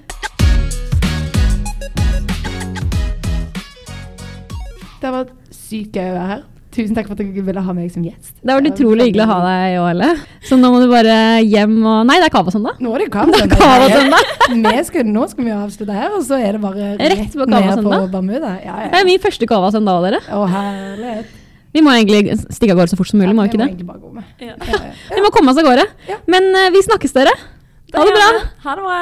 [5.04, 6.44] Det har vært sykt gøy å være her.
[6.74, 8.32] Tusen takk for at dere ville ha meg som gjest.
[8.42, 10.10] Det har vært utrolig hyggelig å ha deg òg, Elle.
[10.50, 12.82] Så nå må du bare hjem og Nei, det er Kavasøndag.
[12.82, 13.14] Nå er det Det
[13.54, 14.24] Kavasøndag.
[14.50, 18.08] Vi Nå skal vi avslutte her, og så er det bare Rett på ned Kavasøndag.
[18.08, 18.52] på Bermuda.
[18.66, 20.22] Ja, Det er min første Kavasøndag, dere.
[20.34, 21.40] Å, herlighet.
[21.74, 23.70] Vi må egentlig stikke av gårde så fort som mulig, må vi ikke det?
[23.72, 24.24] egentlig bare gå med.
[24.42, 24.54] Ja.
[24.62, 24.94] Ja, ja.
[25.16, 25.86] Vi må komme oss av gårde.
[26.10, 26.18] Ja.
[26.30, 27.34] Men uh, vi snakkes, dere.
[27.94, 28.30] Ha det bra.
[28.66, 29.02] Ha det bra.